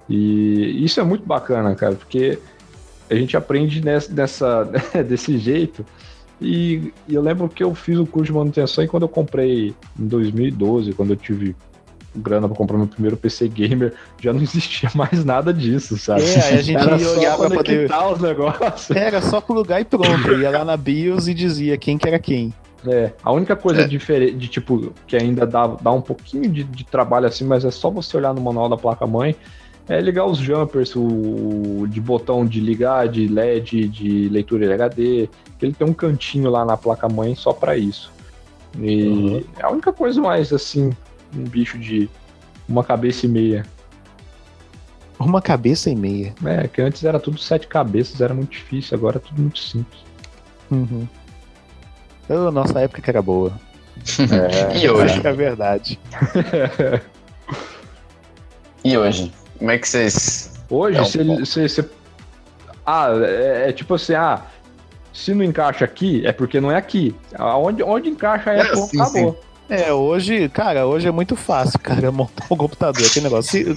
[0.07, 2.37] E isso é muito bacana, cara, porque
[3.09, 4.63] a gente aprende nessa, dessa,
[5.07, 5.83] desse jeito
[6.39, 9.73] E, e eu lembro que eu fiz o curso de manutenção e quando eu comprei
[9.99, 11.55] em 2012, quando eu tive
[12.15, 16.23] grana pra comprar meu primeiro PC gamer, já não existia mais nada disso, sabe?
[16.23, 17.91] É, aí a gente Era ia só olhar pra poder.
[18.13, 18.91] os negócios.
[18.97, 20.31] Era só plugar e pronto.
[20.39, 22.53] Ia lá na BIOS e dizia quem que era quem.
[22.87, 23.87] É, a única coisa É.
[23.87, 27.69] diferente, de tipo, que ainda dá, dá um pouquinho de, de trabalho assim, mas é
[27.69, 29.35] só você olhar no manual da placa-mãe,
[29.87, 35.65] é ligar os jumpers, o de botão de ligar, de LED, de leitura LHD, que
[35.67, 38.11] ele tem um cantinho lá na placa-mãe só pra isso.
[38.79, 40.91] E é a única coisa mais, assim,
[41.35, 42.09] um bicho de
[42.67, 43.65] uma cabeça e meia.
[45.19, 46.33] Uma cabeça e meia.
[46.45, 50.01] É, que antes era tudo sete cabeças, era muito difícil, agora é tudo muito simples.
[50.71, 51.07] Uhum.
[52.29, 53.51] Ô, nossa época que era boa.
[54.81, 55.11] E hoje?
[55.13, 55.99] Acho que é verdade.
[58.83, 59.31] E hoje?
[59.59, 60.51] Como é que vocês.
[60.69, 61.45] Hoje, É um se ele.
[61.45, 61.89] Se, se-
[62.85, 64.41] ah, é, é tipo assim, ah,
[65.13, 67.15] se não encaixa aqui, é porque não é aqui.
[67.39, 69.39] Onde, onde encaixa é, É, ponto, sim, acabou.
[69.73, 73.51] É, hoje, cara, hoje é muito fácil, cara, montar um computador, aquele negócio.
[73.51, 73.73] Se-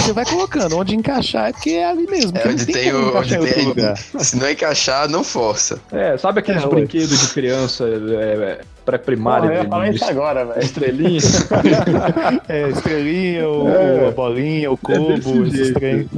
[0.00, 2.38] você vai colocando onde encaixar, é porque é ali mesmo.
[2.38, 3.16] É onde tem como o.
[3.18, 3.96] Onde tem, lugar.
[4.20, 5.80] se não encaixar, não força.
[5.90, 10.04] É, sabe aqueles É, brinquedos de criança é, pré-primária Porra, eu ia de, falar isso
[10.04, 10.60] agora, velho.
[10.62, 11.20] estrelinha?
[12.48, 14.08] É, estrelinha, o, É.
[14.08, 16.08] a bolinha, o É cubo, esses trem.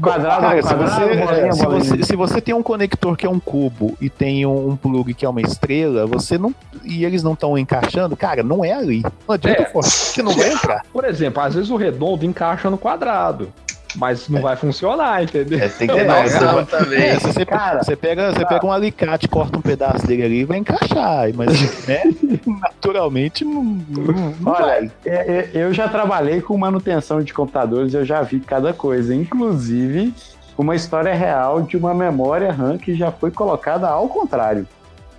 [0.00, 1.84] Quadrado, Cara, se quadrado, você, bolinha, se, bolinha.
[1.84, 5.12] você, se você tem um conector que é um cubo e tem um, um plug
[5.14, 6.54] que é uma estrela, você não.
[6.84, 9.02] E eles não estão encaixando, cara, não é ali.
[9.26, 9.66] Não adianta É.
[9.66, 10.82] forçar, porque não vai entrar.
[10.92, 13.52] Por exemplo, às vezes o redondo encaixa no quadrado,
[13.96, 15.58] mas não vai funcionar, entendeu?
[15.58, 17.02] É, tem que ter noção não, também.
[17.02, 20.40] É, se você, Cara, você, pega, você pega um alicate, corta um pedaço dele ali
[20.40, 21.28] e vai encaixar.
[21.34, 22.02] Mas, né,
[22.46, 24.90] naturalmente, não, não, não Olha, vai.
[25.06, 30.14] é- é- eu já trabalhei com manutenção de computadores, eu já vi cada coisa, inclusive
[30.56, 34.66] uma história real de uma memória RAM que já foi colocada ao contrário,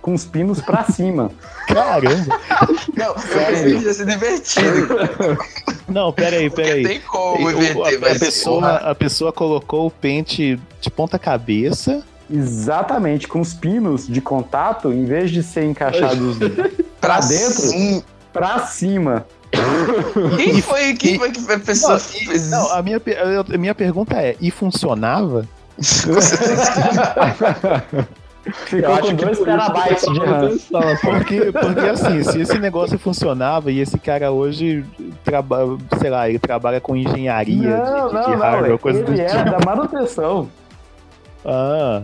[0.00, 1.30] com os pinos pra cima.
[1.68, 2.38] Caramba.
[2.96, 4.88] Não, eu pensei que ia ser divertido.
[5.88, 6.82] Não, peraí, peraí.
[6.86, 8.18] tem como O- a, inverter, a mas.
[8.18, 12.02] pessoa, a pessoa colocou o pente de ponta cabeça.
[12.32, 16.36] Exatamente, com os pinos de contato, em vez de ser encaixados
[17.00, 18.04] pra dentro, sim.
[18.32, 19.26] pra cima.
[20.36, 22.50] Quem foi, quem foi que a pessoa fez isso?
[22.52, 23.02] Não, a minha,
[23.52, 25.44] a minha pergunta é: e funcionava?
[28.64, 30.50] Ficou com 2 terabytes de RAM.
[31.02, 34.84] Porque, porque assim, se esse negócio funcionava e esse cara hoje
[35.24, 39.02] trabalha, sei lá, ele trabalha com engenharia Não, de, de, não, de não, hardware, coisa
[39.02, 39.50] do ele era tipo.
[39.50, 40.48] da manutenção.
[41.44, 42.02] Ah,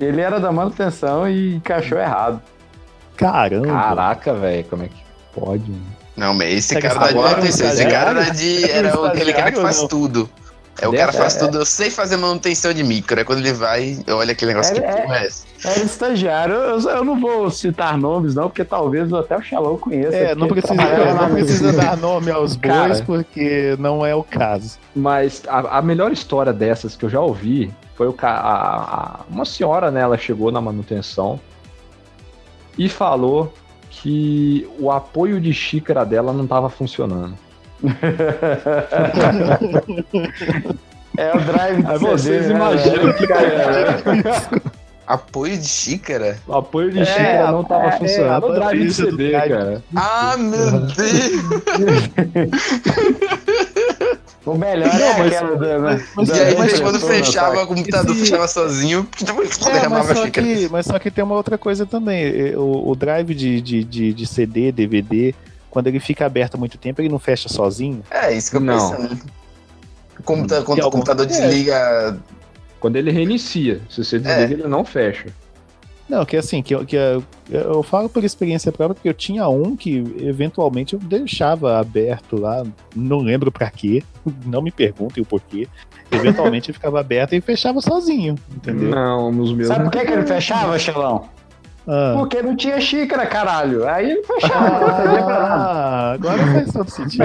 [0.00, 2.40] Ele era da manutenção e encaixou errado.
[3.16, 3.66] caramba.
[3.66, 5.02] Caraca, velho, como é que
[5.34, 5.70] pode?
[5.70, 5.82] mano?
[6.16, 8.70] Não, mas esse cara da de agora, manutenção, esse cara era de.
[8.70, 10.28] Era aquele cara que faz tudo.
[10.80, 11.58] É o cara que faz tudo.
[11.58, 13.20] Eu sei fazer manutenção de micro.
[13.20, 15.02] É quando ele vai, olha aquele negócio É, que é.
[15.02, 15.44] porra é essa?
[15.64, 20.16] Era estagiário, eu, eu não vou citar nomes, não, porque talvez até o Shalom conheça.
[20.16, 23.02] É, não precisa, não precisa dar nome aos bois, Cara.
[23.04, 24.78] porque não é o caso.
[24.96, 29.44] Mas a, a melhor história dessas que eu já ouvi foi o a, a- uma
[29.44, 30.00] senhora, né?
[30.00, 31.38] Ela chegou na manutenção
[32.76, 33.52] e falou
[33.90, 37.36] que o apoio de xícara dela não estava funcionando.
[41.18, 43.96] É o drive de Aí CD, vocês né, imaginam o que, que é.
[45.06, 46.38] Apoio de xícara?
[46.46, 48.46] O apoio de É, xícara não estava é, é, funcionando.
[48.46, 49.48] a o drive de CD, drive.
[49.50, 49.82] cara.
[49.96, 50.96] Ah, meu Deus!
[54.44, 57.06] O melhor é Não, mas- aquela da, né, mas- da- E aí, mas- quando da-
[57.06, 60.46] fechava, o computador Esse- fechava sozinho, quando É, derramava mas, a só xícara.
[60.48, 62.24] que, mas só que tem uma outra coisa também.
[62.24, 65.32] É, O, o drive de, de, de, de CD, DVD,
[65.72, 68.02] quando ele fica aberto há muito tempo, ele não fecha sozinho.
[68.10, 68.90] É, isso que eu Não.
[68.90, 69.18] pensando.
[70.18, 72.18] O computa- Quando Tem o algum- computador desliga.
[72.78, 75.28] Quando ele reinicia, se você desliga, ele não fecha.
[76.08, 79.48] Não, que assim, que, eu- que eu, eu falo por experiência própria, porque eu tinha
[79.48, 82.62] um que eventualmente eu deixava aberto lá,
[82.94, 84.02] não lembro pra quê,
[84.44, 85.66] não me perguntem o porquê.
[86.10, 88.90] Eventualmente ele ficava aberto e fechava sozinho, entendeu?
[88.90, 89.68] Não, nos meus.
[89.68, 91.30] Sabe por que, que ele fechava, Xelão?
[91.86, 92.14] Ah.
[92.16, 93.86] Porque não tinha xícara, caralho.
[93.88, 95.54] Aí ele fechava, não servia pra nada.
[95.54, 97.24] Ah, agora faz todo sentido.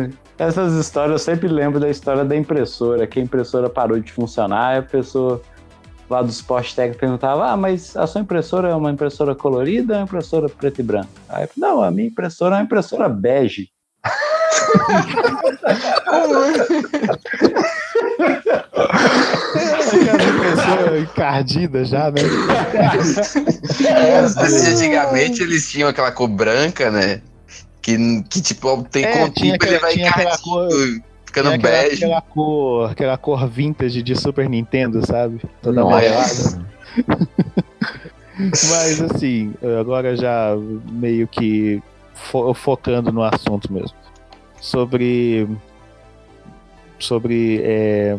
[0.38, 4.76] Essas histórias eu sempre lembro da história da impressora, que a impressora parou de funcionar,
[4.76, 5.40] e a pessoa
[6.08, 9.98] lá do suporte técnico perguntava: Ah, mas a sua impressora é uma impressora colorida ou
[9.98, 11.08] é uma impressora preta e branca?
[11.28, 13.68] Aí eu falei, não, a minha impressora é uma impressora bege.
[20.98, 22.20] Encardida já, né?
[23.86, 24.18] É,
[24.72, 27.20] antigamente eles tinham aquela cor branca, né?
[27.82, 31.02] Que, que tipo, tem É, com o tinha tempo ele vai aquela encardindo.
[31.24, 32.04] Ficando aquela, bege.
[32.04, 35.40] aquela cor, aquela cor vintage de Super Nintendo, sabe?
[35.62, 36.66] Toda amarelada.
[38.38, 40.56] Mas assim, agora já
[40.90, 41.80] meio que
[42.14, 43.92] fo- focando no assunto mesmo.
[44.60, 45.48] Sobre.
[46.98, 48.18] Sobre é,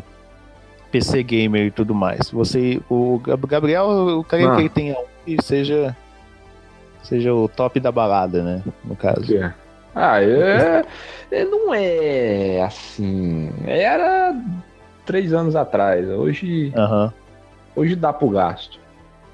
[0.92, 2.30] PC Gamer e tudo mais.
[2.32, 2.82] Você.
[2.90, 4.56] O Gab- Gabriel, eu creio Ah.
[4.56, 5.96] que ele tenha um que seja.
[7.04, 8.62] Seja o top da balada, né?
[8.86, 9.26] No caso.
[9.96, 10.86] Ah, é,
[11.32, 13.50] é- não é assim.
[13.66, 14.36] Era
[15.06, 16.08] três anos atrás.
[16.08, 17.12] Hoje, Aham.
[17.76, 18.80] hoje dá pro gasto.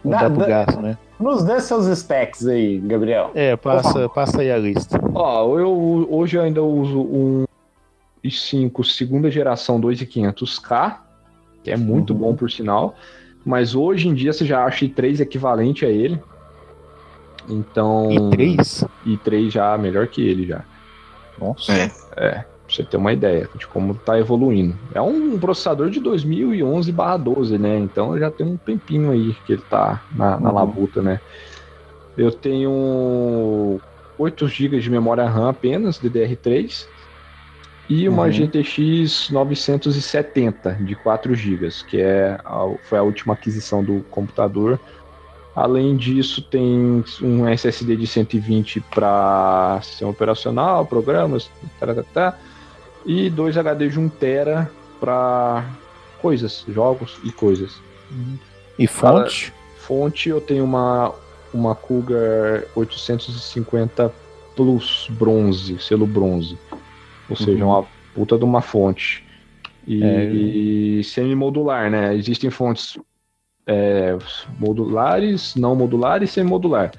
[0.03, 0.97] Dá- dá pro dá- gasto, né?
[1.19, 3.31] Nos dê seus specs aí, Gabriel.
[3.35, 4.99] É, passa, passa aí a lista.
[5.13, 7.45] Ó, eu hoje eu ainda uso um
[8.23, 11.01] i5 segunda geração 2500K,
[11.67, 12.19] que é muito Uhum.
[12.19, 12.95] bom por sinal,
[13.43, 16.17] mas hoje em dia você já acha i3 equivalente a ele.
[17.49, 18.85] Então, E três?
[19.05, 20.65] i3 já melhor que ele já.
[21.37, 21.73] Nossa.
[22.15, 22.39] É.
[22.67, 24.77] Pra você ter uma ideia de como tá evoluindo.
[24.93, 27.77] É um processador de 2011/12, né?
[27.79, 30.55] Então já tem um tempinho aí que ele tá na, na Uhum.
[30.55, 31.19] labuta, né?
[32.15, 33.81] Eu tenho
[34.17, 36.87] 8 GB de memória RAM apenas, DDR3,
[37.89, 38.31] e uma Uhum.
[38.31, 44.79] GTX 970 de 4 GB, que é a- foi a última aquisição do computador.
[45.55, 52.37] Além disso, tem um SSD de 120 para sistema operacional, programas, tá, tá, tá,
[53.05, 54.67] e dois HD de 1 TB
[54.99, 55.65] para
[56.21, 57.71] coisas, jogos e coisas.
[58.77, 59.53] E fonte?
[59.79, 61.13] Fonte, eu tenho uma,
[61.53, 64.13] uma Cougar 850
[64.55, 66.57] Plus bronze, selo bronze.
[67.29, 67.71] Ou seja, Uhum.
[67.71, 67.85] uma
[68.15, 69.23] puta de uma fonte.
[69.85, 70.25] E, É.
[70.31, 72.15] e semi-modular, né?
[72.15, 72.97] Existem fontes
[73.69, 74.17] é,
[74.57, 76.91] modulares, não modular e semi-modular.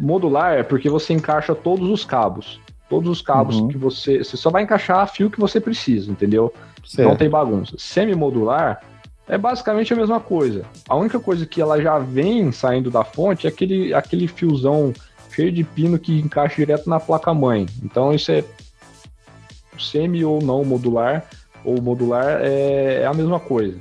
[0.00, 2.60] Modular é porque você encaixa todos os cabos.
[2.88, 3.68] Todos os cabos Uhum.
[3.68, 4.18] que você.
[4.24, 6.52] Você só vai encaixar fio que você precisa, entendeu?
[6.80, 7.18] Não Certo.
[7.18, 7.74] tem bagunça.
[7.76, 8.80] Semi-modular
[9.28, 10.64] é basicamente a mesma coisa.
[10.88, 14.92] A única coisa que ela já vem saindo da fonte é aquele, aquele fiozão
[15.30, 17.66] cheio de pino que encaixa direto na placa-mãe.
[17.84, 18.42] Então isso é
[19.78, 21.24] semi ou não modular,
[21.64, 23.76] ou modular é, é a mesma coisa.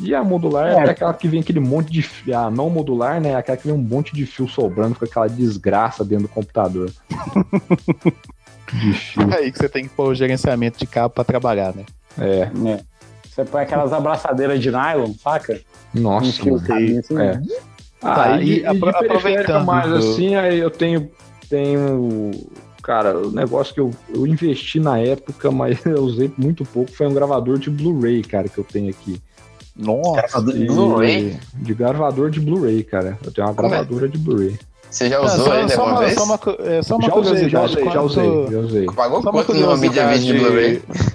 [0.00, 0.90] E a modular é, É.
[0.90, 2.36] aquela que vem aquele monte de fio.
[2.36, 3.30] A não modular, né?
[3.30, 6.90] é Aquela que vem um monte de fio sobrando com aquela desgraça dentro do computador.
[8.72, 9.32] de fio.
[9.34, 11.84] Aí que você tem que pôr o gerenciamento de cabo pra trabalhar, né?
[12.18, 12.50] É.
[12.70, 12.80] É.
[13.28, 15.60] Você põe aquelas abraçadeiras de nylon, saca?
[15.92, 16.44] Nossa.
[16.44, 16.60] Mano.
[16.62, 17.18] cabinho assim.
[17.20, 17.40] É.
[18.02, 21.10] Ah, Tá, e, e e periférica aproveitando mais do- assim, aí eu tenho,
[21.48, 22.30] tenho,
[22.84, 27.06] cara, o negócio que eu, eu investi na época, mas eu usei muito pouco, foi
[27.06, 29.20] um gravador de Blu-ray, cara, que eu tenho aqui.
[29.74, 30.12] Nossa.
[30.12, 31.40] Gravador de Blu-ray?
[31.54, 33.18] De gravador de Blu-ray, cara.
[33.24, 33.70] Eu tenho uma Como é?
[33.70, 34.58] gravadora de Blu-ray.
[34.88, 36.14] Você já usou só, ele só alguma uma, vez?
[36.14, 38.86] só uma, é, só uma Já usei, já usei, já usei, já usei.
[38.86, 40.82] Pagou Só quanto numa mídia vídeo de Blu-ray?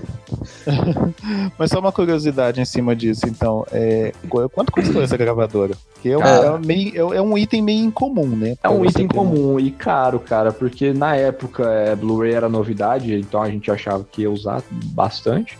[1.57, 3.65] Mas só uma curiosidade em cima disso, então.
[3.71, 5.73] É, qu- quanto custou essa gravadora?
[5.93, 6.45] Porque é um, Cara.
[6.47, 8.55] é um meio- é- é um item meio incomum, né?
[8.63, 13.13] É um item um- comum e caro, cara, porque na época é, Blu-ray era novidade,
[13.13, 15.57] então a gente achava que ia usar bastante.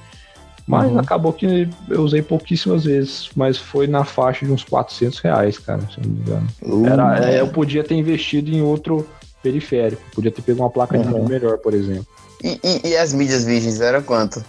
[0.68, 1.00] Mas Uhum.
[1.00, 5.82] acabou que eu usei pouquíssimas vezes, mas foi na faixa de uns 400 reais, cara,
[5.92, 6.48] se não me engano.
[6.62, 9.08] Uh, Era, é, eu podia ter investido em outro
[9.42, 11.14] periférico, podia ter pego uma placa de Uhum.
[11.14, 12.06] vídeo melhor, por exemplo.
[12.44, 14.46] E, e- e as mídias virgens eram quanto?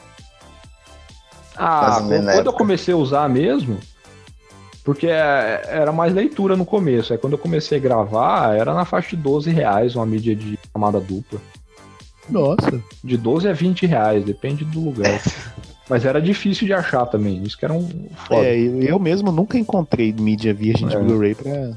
[1.60, 2.52] Ah, quando eu época.
[2.52, 3.78] comecei a usar mesmo,
[4.84, 8.84] porque é, era mais leitura no começo, aí quando eu comecei a gravar, era na
[8.84, 11.40] faixa de 12 reais uma mídia de chamada dupla.
[12.28, 12.82] Nossa.
[13.02, 15.20] De 12 a 20 reais, depende do lugar.
[15.88, 17.88] Mas era difícil de achar também, isso que era um
[18.28, 18.46] foda.
[18.46, 21.00] É, eu eu mesmo nunca encontrei mídia virgem de É.
[21.00, 21.72] Blu-ray pra.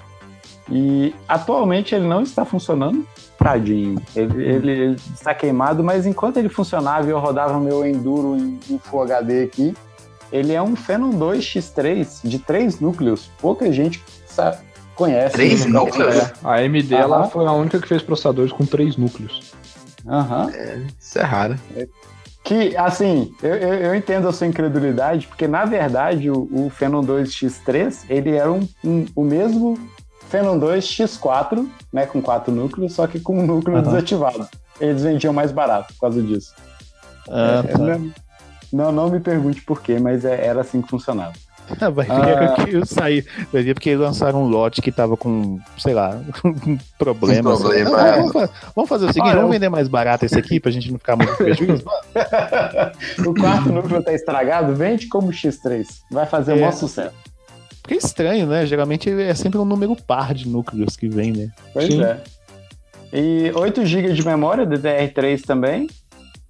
[0.70, 3.06] E atualmente ele não está funcionando.
[3.42, 4.00] Tadinho.
[4.14, 8.58] Ele, ele- ele está queimado, mas enquanto ele funcionava e eu rodava meu Enduro em,
[8.68, 9.74] em Full HD aqui,
[10.30, 13.30] ele é um Phenom 2 X3 de três núcleos.
[13.40, 14.02] Pouca gente
[14.94, 15.32] conhece.
[15.32, 15.72] Três né?
[15.72, 16.14] núcleos?
[16.14, 19.52] É, a AMD ela foi a única que fez processadores com três núcleos.
[20.06, 20.50] Aham.
[20.98, 21.56] Isso é raro.
[22.44, 27.02] Que, assim, eu, eu, eu entendo a sua incredulidade, porque na verdade o, o Phenom
[27.02, 29.78] 2 X3 ele era um, um- o mesmo
[30.30, 33.84] Phenom 2 X4, né, com quatro núcleos, só que com um núcleo Aham.
[33.84, 34.48] desativado.
[34.80, 36.54] eles vendiam mais barato por causa disso.
[37.28, 37.78] Ah, É, tá.
[37.78, 38.12] não,
[38.72, 41.32] não, não me pergunte por quê, mas é- era assim que funcionava.
[41.92, 42.64] Vai ver Ah.
[42.64, 43.24] que eu saí.
[43.52, 46.18] Vai ver porque lançaram um lote que tava com, sei lá,
[46.98, 47.60] problemas.
[47.60, 48.16] Um problema, Não, é.
[48.16, 50.90] vamos, vamos fazer o seguinte: Olha, vamos eu- vender mais barato esse aqui pra gente
[50.90, 51.84] não ficar muito prejuízo?
[53.26, 55.86] o quarto núcleo tá estragado, vende como X3.
[56.10, 56.60] Vai fazer o É.
[56.60, 57.14] maior sucesso.
[57.82, 58.66] Porque é estranho, né?
[58.66, 61.50] Geralmente é sempre um número par de núcleos que vem, né?
[61.72, 62.02] Pois Sim.
[62.02, 62.20] é.
[63.12, 65.88] E 8 GB de memória DDR3 também.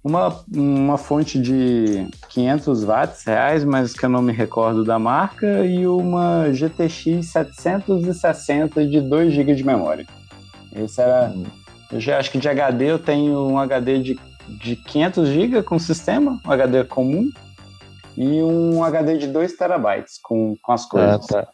[0.03, 5.65] Uma, uma fonte de 500 watts reais, mas que eu não me recordo da marca.
[5.65, 10.05] E uma GTX 760 de 2 GB de memória.
[10.75, 11.33] Esse era.
[11.91, 15.77] Eu já acho que de HD eu tenho um HD de, de 500 GB com
[15.77, 17.29] sistema, um HD comum.
[18.17, 21.25] E um HD de 2 terabytes com, com as coisas.
[21.27, 21.47] tá.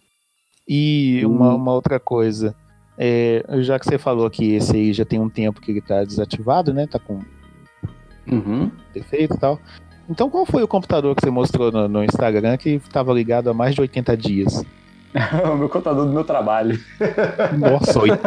[0.68, 1.56] E uma, Hum.
[1.58, 2.54] uma outra coisa.
[2.98, 6.04] É, já que você falou que esse aí já tem um tempo que ele tá
[6.04, 6.88] desativado, né?
[6.88, 7.20] Tá com
[8.30, 8.70] Uhum.
[8.94, 9.60] defeito e tal.
[10.10, 13.54] Então qual foi o computador que você mostrou no, no Instagram que estava ligado há
[13.54, 14.64] mais de 80 dias?
[15.54, 16.78] o meu computador do meu trabalho.
[17.58, 18.20] Nossa, oit-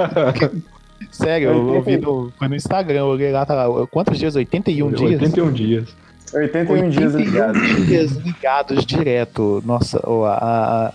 [1.10, 4.34] sério, eu, eu vi no, foi no Instagram, eu olhei lá, tá lá, quantos dias?
[4.36, 5.20] 81 dias?
[5.20, 5.96] 81 dias.
[6.34, 7.86] 81 dias 81 ligado.
[7.86, 9.62] dias ligados direto.
[9.64, 10.92] Nossa, a,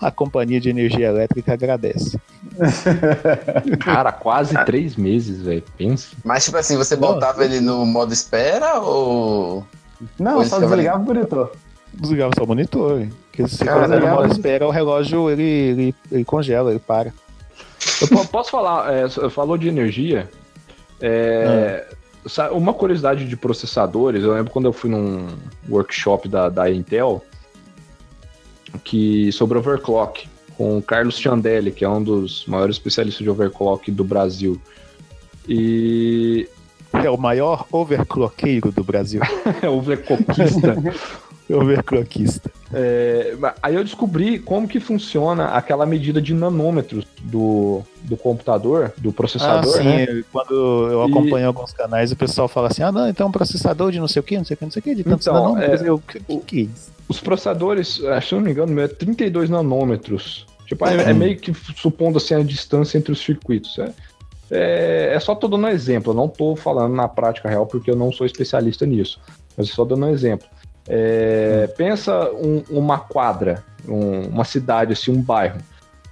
[0.00, 2.18] a, a companhia de energia elétrica agradece.
[3.80, 5.62] Cara, quase três meses, velho.
[5.76, 6.08] Pensa.
[6.24, 9.66] Mas, tipo assim, você botava ele no modo espera ou.
[10.18, 11.52] Não, Pois só desligava o monitor.
[11.92, 13.00] Desligava só o monitor.
[13.00, 13.12] hein?
[13.30, 16.78] Porque se você Cara, colocar no modo espera, o relógio ele, ele, ele congela, ele
[16.80, 17.12] para.
[18.00, 20.28] Eu po- posso falar, é, você falou de energia.
[21.00, 21.96] é, sa-
[22.52, 25.28] Uma curiosidade de processadores, eu lembro quando eu fui num
[25.68, 27.22] workshop da, da Intel
[28.82, 33.90] que sobre overclock, com o Carlos Chandelli, que é um dos maiores especialistas de overclock
[33.90, 34.60] do Brasil.
[35.48, 36.48] E
[36.92, 39.20] É o maior overclockeiro do Brasil.
[39.62, 40.76] é overclockista.
[41.48, 42.50] Overclockista.
[42.72, 49.10] É, aí eu descobri como que funciona aquela medida de nanômetros do, do computador, do
[49.10, 49.84] Ah, processador, sim.
[49.84, 50.24] né?
[50.32, 50.52] Quando
[50.90, 53.92] eu E- acompanho alguns canais, o pessoal fala assim: ah, não, então é um processador
[53.92, 55.26] de não sei o que, não sei o que, não sei o que, de tantos
[55.26, 55.82] Então, nanômetros.
[55.82, 56.90] é, eu, que, que, que é isso?
[57.08, 60.44] Os processadores, eh, se eu não me engano, é 32 nanômetros.
[60.66, 63.78] Tipo, é, é meio que supondo assim a distância entre os circuitos.
[63.78, 63.92] É,
[64.50, 67.88] é, é só tô dando um exemplo, eu não tô falando na prática real porque
[67.88, 69.20] eu não sou especialista nisso.
[69.56, 70.48] Mas só dando um exemplo.
[70.88, 75.58] É, Pensa um- uma quadra, um- uma cidade, assim, um bairro,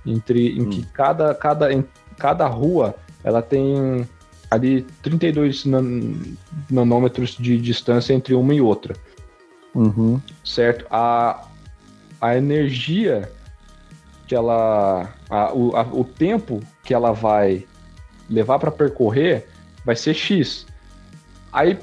[0.04, 1.84] entre, em que cada, cada, em
[2.18, 4.06] cada rua ela tem
[4.50, 6.12] ali 32 nan-
[6.70, 8.94] nanômetros de distância entre uma e outra
[9.74, 10.20] Uhum.
[10.44, 10.84] certo?
[10.90, 11.46] A,
[12.20, 13.30] a energia
[14.28, 15.08] que ela.
[15.28, 17.66] a- o, a- o tempo que ela vai
[18.30, 19.48] levar para percorrer
[19.84, 20.66] vai ser X.
[21.52, 21.78] Aí,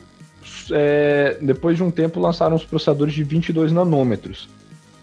[0.71, 4.49] é, depois de um tempo, lançaram os processadores de 22 nanômetros.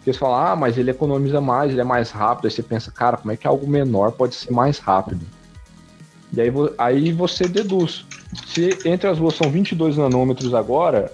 [0.04, 2.46] Que eles falam, ah, mas ele economiza mais, ele é mais rápido.
[2.46, 5.26] Aí você pensa, cara, como é que algo menor pode ser mais rápido?
[6.32, 8.04] E aí, aí você deduz.
[8.46, 11.12] Se entre as duas são 22 nanômetros agora,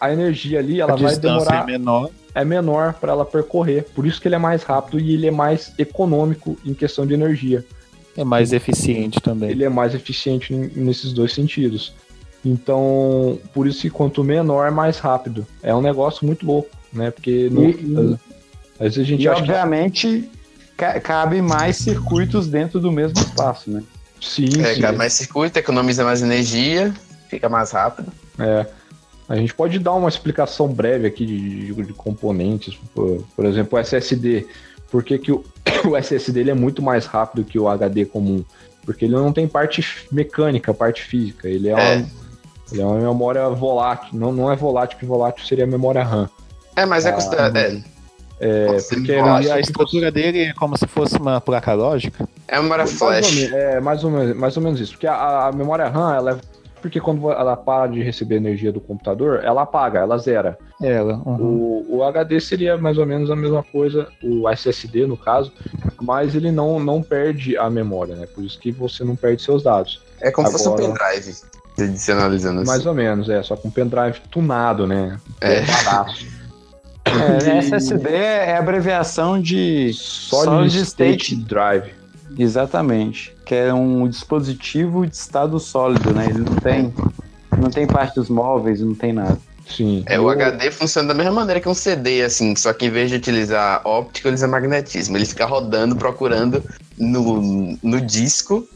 [0.00, 2.10] a energia ali ela a vai distância demorar é menor.
[2.34, 3.84] é menor para ela percorrer.
[3.94, 7.12] Por isso que ele é mais rápido e ele é mais econômico em questão de
[7.12, 7.64] energia.
[8.16, 9.50] É mais eficiente também.
[9.50, 11.92] Ele é mais eficiente nesses dois sentidos.
[12.44, 15.46] Então, por isso que quanto menor, mais rápido.
[15.62, 17.10] É um negócio muito louco, né?
[17.10, 18.18] Porque no- E-
[18.78, 20.30] às vezes a gente E acha que obviamente
[20.76, 23.82] ca- cabe mais circuitos dentro do mesmo espaço, né?
[24.20, 24.80] sim, É, sim.
[24.80, 26.94] cabe mais circuito, economiza mais energia,
[27.28, 28.10] fica mais rápido.
[28.38, 28.66] É.
[29.28, 33.78] A gente pode dar uma explicação breve aqui de, de- de componentes, por, por exemplo,
[33.78, 34.46] o SSD.
[34.90, 35.44] Por que, que o,
[35.88, 38.42] o SSD ele é muito mais rápido que o HD comum?
[38.84, 41.46] Porque ele não tem parte mecânica, parte física.
[41.48, 41.96] Ele é, É.
[41.98, 42.06] Uma,
[42.72, 44.08] ele é uma memória volátil.
[44.12, 46.28] Não, não é volátil, que volátil seria a memória RAM.
[46.76, 47.56] É, mas é Ah, considerado.
[47.56, 47.80] É,
[48.42, 49.52] É, ser porque volátil.
[49.52, 52.26] A estrutura dele é como se fosse uma placa lógica.
[52.48, 53.34] é uma memória Mais flash.
[53.36, 54.92] menos, é, mais ou menos, mais ou menos isso.
[54.92, 56.36] Porque a, a memória RAM, ela é.
[56.80, 60.56] Porque quando ela para de receber energia do computador, ela apaga, ela zera.
[60.82, 61.20] Ela.
[61.26, 61.84] uhum.
[61.90, 65.52] O, o HD seria mais ou menos a mesma coisa, o SSD no caso,
[66.00, 68.26] mas ele não, não perde a memória, né?
[68.34, 70.00] Por isso que você não perde seus dados.
[70.22, 71.34] É como se fosse um pendrive.
[71.96, 72.70] Se analisando assim.
[72.70, 75.18] Mais ou menos, é, só com pendrive tunado, né?
[75.40, 75.62] É.
[75.62, 76.14] barato.
[77.04, 81.92] É, SSD é a abreviação de Solid, State Drive.
[82.38, 83.34] Exatamente.
[83.44, 86.26] Que é um dispositivo de estado sólido, né?
[86.26, 86.94] Ele não tem,
[87.58, 89.38] não tem partes móveis, não tem nada.
[89.68, 90.02] Sim.
[90.06, 93.08] É, o HD funciona da mesma maneira que um CD, assim, só que em vez
[93.08, 95.16] de utilizar óptica, ele usa magnetismo.
[95.16, 96.62] Ele fica rodando, procurando
[96.98, 98.66] no, no disco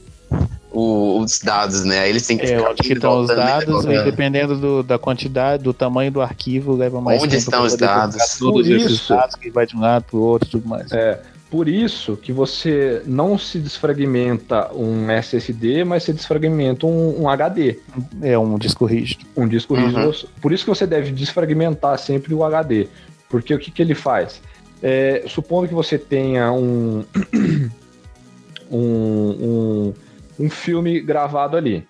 [0.75, 2.01] o- os dados, né?
[2.01, 4.99] Aí eles têm que É, ficar onde estão os indo, dados, e dependendo do- da
[4.99, 8.17] quantidade, do tamanho do arquivo, leva mais Onde tempo estão pra os dados?
[8.17, 9.15] esses isso.
[9.15, 10.91] dados que vai de um lado pro outro e tudo mais.
[10.91, 17.29] É, por isso que você não se desfragmenta um SSD, mas você desfragmenta um, um
[17.29, 17.79] HD,
[18.21, 19.25] É um disco rígido.
[19.37, 20.01] um disco rígido.
[20.01, 20.13] Uhum.
[20.43, 22.89] Por isso que você deve desfragmentar sempre o HD.
[23.29, 24.41] Porque o que, que ele faz?
[24.83, 27.05] É, supondo que você tenha um,
[28.71, 29.95] um, um,
[30.39, 31.87] um filme gravado ali.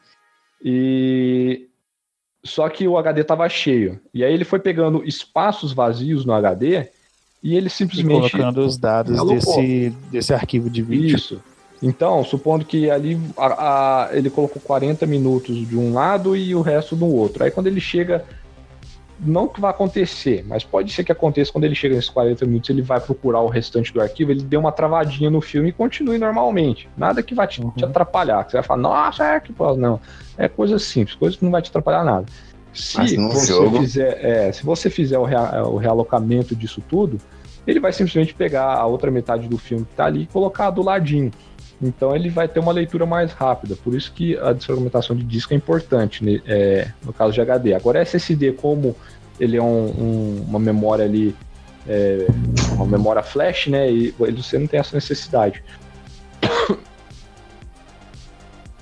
[0.62, 1.66] E
[2.44, 4.00] só que o HD estava cheio.
[4.12, 6.88] E aí ele foi pegando espaços vazios no HD
[7.42, 9.36] e ele E simplesmente colocando os dados Alocou.
[9.36, 11.16] desse, desse arquivo de vídeo.
[11.16, 11.42] Isso.
[11.82, 16.62] Então, supondo que ali a- a- ele colocou 40 minutos de um lado e o
[16.62, 17.44] resto do outro.
[17.44, 18.24] Aí quando ele chega,
[19.20, 22.68] não que vai acontecer, mas pode ser que aconteça quando ele chega nesses 40 minutos,
[22.70, 26.18] ele vai procurar o restante do arquivo, ele deu uma travadinha no filme e continue
[26.18, 26.88] normalmente.
[26.96, 27.70] Nada que vai te, Uhum.
[27.70, 28.44] te atrapalhar.
[28.44, 30.00] Que você vai falar, nossa, é que pô", não.
[30.36, 32.26] É coisa simples, coisa que não vai te atrapalhar nada.
[32.72, 37.20] Se você jogo- fizer, é, se você fizer o, rea- o realocamento disso tudo,
[37.66, 40.82] ele vai simplesmente pegar a outra metade do filme que tá ali e colocar do
[40.82, 41.30] ladinho.
[41.86, 43.76] Então ele vai ter uma leitura mais rápida.
[43.76, 47.74] Por isso que a desfragmentação de disco é importante né, é, no caso de HD.
[47.74, 48.96] Agora SSD, como
[49.38, 51.34] ele é um- um- uma memória ali,
[51.86, 52.26] é,
[52.72, 53.90] uma memória flash, né?
[53.90, 55.62] E ele- você não tem essa necessidade.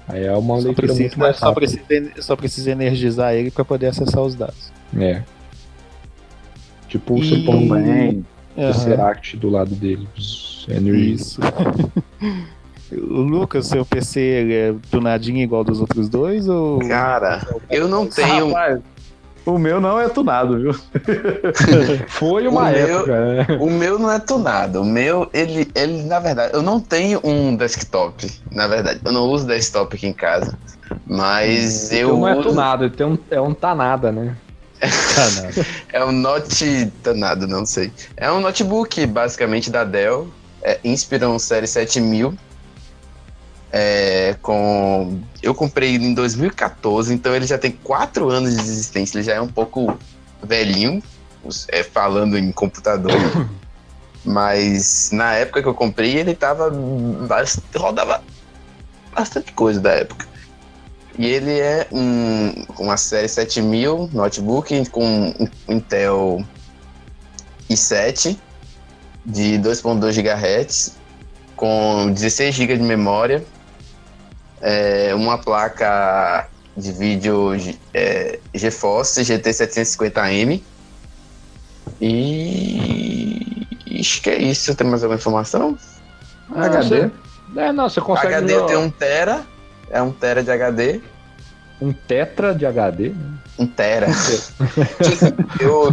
[0.09, 1.67] Aí é uma Só leitura precisa, muito mais só, rápida.
[1.67, 4.73] precisa, só precisa energizar ele para poder acessar os dados.
[4.99, 5.23] É.
[6.89, 8.25] Tipo, você põe um Bem,
[8.59, 10.07] Aham, Tesseract do lado dele.
[10.69, 11.13] Energy.
[11.15, 11.41] Isso.
[12.97, 16.49] o Lucas, seu PC ele é tunadinho igual dos outros dois?
[16.49, 16.79] Ou...
[16.89, 18.49] Cara, eu não tenho.
[18.49, 18.81] rapaz,
[19.45, 20.73] o meu não é tunado, viu?
[22.09, 23.47] Foi uma O meu- época, né?
[23.61, 24.83] O meu não é tunado.
[24.83, 28.31] O meu, ele, ele, na verdade, eu não tenho um desktop.
[28.53, 30.57] Na verdade, eu não uso desktop aqui em casa.
[31.07, 32.49] Mas eu Então não é uso.
[32.51, 34.37] tunado, tem um, é um tanada, né?
[35.93, 36.91] É um note.
[37.03, 37.93] Danado, não sei.
[38.17, 40.29] É um notebook, basicamente, da Dell.
[40.63, 42.35] É Inspiron Série 7000.
[43.75, 45.19] É, com.
[45.43, 49.17] Eu comprei ele em 2014, então ele já tem 4 anos de existência.
[49.17, 49.99] Ele já é um pouco
[50.43, 51.03] velhinho,
[51.69, 53.13] é, falando em computador.
[54.25, 56.71] Mas na época que eu comprei, ele tava.
[57.75, 58.23] rodava
[59.15, 60.27] bastante coisa da época.
[61.19, 65.35] E ele é um, uma série 7000 notebook com
[65.69, 66.45] Intel
[67.69, 68.37] i7
[69.25, 71.03] de 2.2 GHz
[71.63, 73.45] com 16 GB de memória,
[74.63, 77.51] é, uma placa de vídeo
[77.93, 80.63] é, GeForce GT 750M
[82.01, 83.67] e
[84.01, 84.75] acho que é isso.
[84.75, 85.77] Tem mais alguma informação?
[86.55, 87.11] HD.
[87.57, 88.35] É, não, você consegue.
[88.35, 89.43] HD eu no- tenho um tera,
[89.91, 91.01] é um tera de HD.
[91.81, 93.11] um tetra de HD.
[93.11, 93.33] né?
[93.59, 94.07] Um tera.
[95.61, 95.93] eu,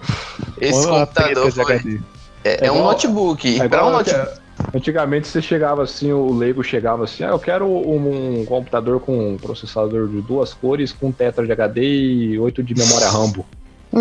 [0.60, 2.00] esse Uma computador foi, HD.
[2.44, 3.60] é, é um notebook.
[3.60, 4.43] É um notebook.
[4.74, 9.00] Anti- Antigamente você chegava assim, o leigo chegava assim, ah, eu quero um, um computador
[9.00, 13.46] com um processador de duas cores, com tetra de HD e 8 de memória Rambo.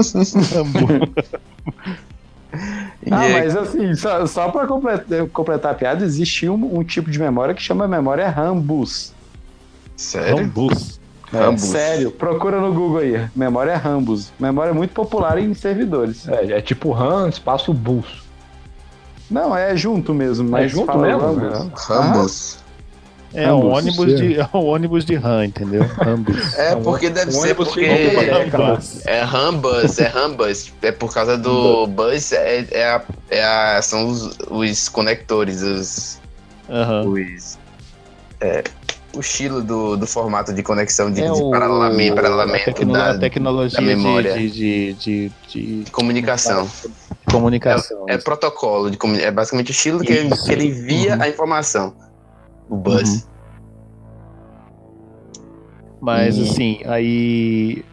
[3.05, 6.83] E Ah, é- mas assim, só, só para completar, completar a piada, existe um, um
[6.83, 9.11] tipo de memória que chama memória Rambus.
[9.97, 10.37] Sério?
[10.45, 10.99] Rambus.
[11.33, 11.61] É, Rambus.
[11.63, 13.27] sério, procura no Google aí.
[13.35, 14.31] Memória Rambus.
[14.39, 16.27] Memória muito popular em servidores.
[16.27, 18.23] É, é tipo RAM, espaço bus.
[19.29, 21.21] Não, é junto mesmo, mas junto fala mesmo?
[21.21, 21.85] Rambus.
[21.87, 22.63] Rambus.
[23.33, 25.83] É um ônibus de, é um ônibus de RAM, entendeu?
[25.87, 26.53] Rambus.
[26.55, 27.85] É, É um porque deve um ser porque.
[28.51, 29.05] Rambus.
[29.07, 30.73] é Rambus, é Rambus.
[30.81, 36.19] É por causa do bus, é, é, a, é a- são os, os conectores, os,
[36.69, 37.05] Aham.
[37.07, 37.57] os
[38.39, 38.63] é,
[39.15, 42.93] o estilo do, do formato de conexão de, É de o- paralelamento, A, paralelamento tecno-
[42.93, 44.33] da, a tecnologia da memória.
[44.33, 46.67] de, de, de, de- de comunicação.
[47.29, 48.05] comunicação.
[48.09, 51.21] É protocolo, de é basicamente o estilo que, que ele envia Uhum.
[51.21, 51.95] a informação.
[52.69, 53.27] O bus.
[56.01, 57.85] Mas E- assim, aí.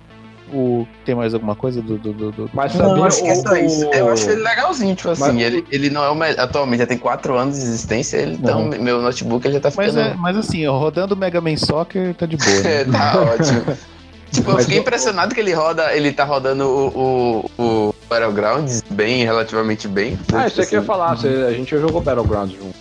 [0.53, 1.97] O, tem mais alguma coisa do.
[1.99, 3.85] do, do, do- Mas Não, sabia acho que é só o- isso.
[3.93, 5.23] Eu acho ele legalzinho, tipo assim.
[5.33, 6.41] Mas- ele, ele não é o melhor.
[6.41, 9.95] Atualmente já tem 4 anos de existência, ele, então meu notebook ele já tá Mas,
[9.95, 10.11] ficando.
[10.11, 12.61] é, mas assim, rodando Mega Man Soccer tá de boa.
[12.63, 12.81] Né?
[12.81, 13.65] É, tá ótimo.
[14.33, 17.95] Tipo, eu Mas fiquei o- impressionado que ele roda, ele tá rodando o, o, o
[18.09, 20.17] Battlegrounds bem, relativamente bem.
[20.33, 21.11] Ah, isso aqui eu ia Assim, falar,
[21.49, 22.77] a gente já jogou Battlegrounds junto.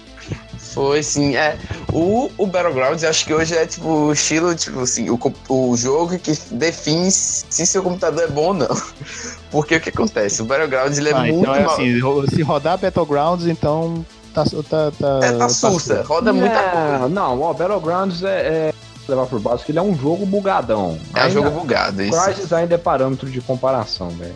[0.79, 1.35] Foi, sim.
[1.35, 1.57] É,
[1.91, 5.19] o, o Battlegrounds, acho que hoje é tipo o estilo, tipo assim, o,
[5.49, 8.81] o jogo que define se seu computador é bom ou não.
[9.51, 10.41] Porque o que acontece?
[10.41, 11.73] O Battlegrounds ele é Ah, muito então é mal.
[11.73, 11.99] assim,
[12.33, 14.51] se rodar Battlegrounds, então tá tá.
[14.69, 17.05] tá, tá É, tá sussa, roda muita coisa.
[17.05, 18.73] É, não, ó, Battlegrounds é, é
[19.05, 20.97] levar por base que ele é um jogo bugadão.
[21.13, 22.17] É um jogo bugado, isso.
[22.23, 24.35] Crysis ainda é parâmetro de comparação, velho.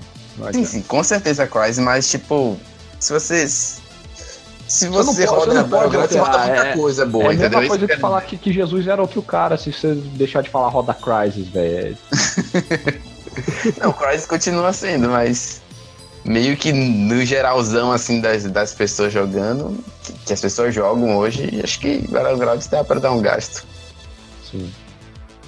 [0.51, 2.57] Sim, sim, com certeza Crysis, mas tipo,
[2.99, 3.81] se vocês.
[4.67, 7.23] Se você pode- roda você não pode Battleground, você roda muita é- coisa É boa,
[7.25, 7.59] a mesma entendeu?
[7.67, 10.41] coisa Isso que que é- falar que, que Jesus era outro cara, se você deixar
[10.41, 11.97] de falar roda Crysis, velho.
[13.81, 15.61] Não, o Crysis continua sendo, mas
[16.23, 21.59] meio que no geralzão, assim, das, das pessoas jogando, que, que as pessoas jogam hoje,
[21.63, 23.65] acho que Battlegrounds dá pra dar um gasto.
[24.49, 24.71] Sim.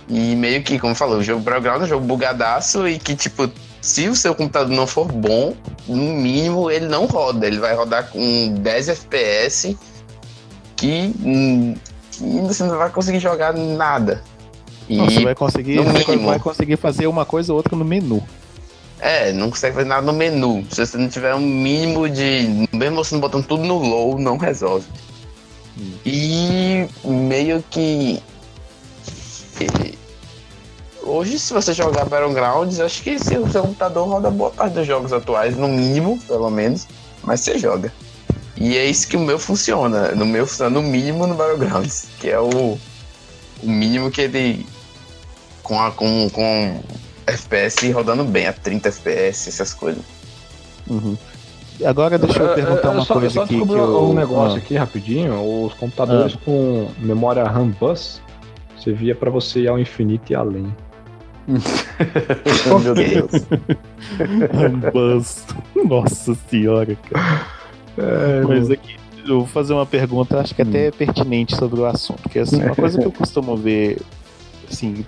[0.09, 3.49] E meio que, como falou, o jogo Battleground é um jogo bugadaço e que, tipo,
[3.85, 5.53] se o seu computador não for bom,
[5.87, 7.45] no mínimo ele não roda.
[7.45, 9.77] Ele vai rodar com 10 FPS
[10.75, 11.75] que, hum,
[12.11, 14.23] que você não vai conseguir jogar nada.
[14.89, 18.23] E Não, você vai conseguir, você vai conseguir fazer uma coisa ou outra no menu.
[18.99, 20.65] É, não consegue fazer nada no menu.
[20.71, 22.67] Se você não tiver um mínimo de.
[22.73, 24.87] Mesmo você não botando tudo no low, não resolve.
[26.03, 28.19] E meio que.
[31.05, 34.87] Hoje, se você jogar Battlegrounds, acho que se o seu computador roda boa parte dos
[34.87, 36.87] jogos atuais, no mínimo, pelo menos,
[37.23, 37.93] mas você joga.
[38.57, 40.13] E é isso que o meu funciona.
[40.15, 42.79] No meu funciona no mínimo no Battlegrounds, que é o, o
[43.69, 44.65] mínimo que ele.
[45.61, 46.79] Com, a, com, com
[47.27, 50.03] FPS rodando bem, a 30 FPS, essas coisas.
[50.87, 51.15] Uhum.
[51.85, 53.63] Agora deixa eu perguntar uma só, coisa só aqui.
[53.63, 54.09] Que eu...
[54.09, 54.59] um negócio Ah.
[54.59, 55.65] aqui rapidinho.
[55.65, 58.21] Os computadores com memória RAM bus,
[58.75, 60.73] você via pra você ir ao infinito e além.
[62.83, 62.93] Meu
[64.93, 65.45] Deus.
[65.85, 67.47] Nossa senhora, cara.
[68.47, 68.95] Mas aqui,
[69.27, 72.27] eu vou fazer uma pergunta, acho que até é pertinente sobre o assunto.
[72.29, 74.01] Que assim, uma coisa que eu costumo ver,
[74.69, 75.05] assim,